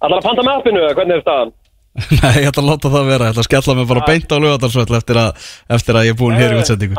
Ætlar 0.01 0.17
að 0.19 0.27
panta 0.27 0.45
með 0.47 0.55
appinu 0.59 0.85
hvernig 0.97 1.19
er 1.19 1.23
staðan? 1.25 1.51
Nei, 2.21 2.35
ég 2.41 2.47
ætla 2.49 2.63
að 2.63 2.69
láta 2.71 2.91
það 2.91 3.09
vera. 3.13 3.27
Ég 3.29 3.35
ætla 3.35 3.43
að 3.45 3.49
skella 3.51 3.75
mig 3.77 3.89
bara 3.91 4.05
beint 4.07 4.31
á 4.31 4.37
laugadalsvöll 4.41 4.97
eftir, 4.99 5.19
að- 5.21 5.49
eftir 5.77 5.99
að 5.99 6.07
ég 6.09 6.15
er 6.15 6.19
búinn 6.23 6.39
hér 6.39 6.55
í 6.55 6.61
útsendingu. 6.63 6.95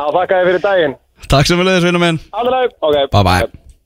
Takk 1.31 1.47
sem 1.47 1.59
við 1.59 1.69
leiðis, 1.69 1.85
vinnu 1.87 2.01
minn 2.03 2.17
Bye 3.13 3.23
bye 3.23 3.62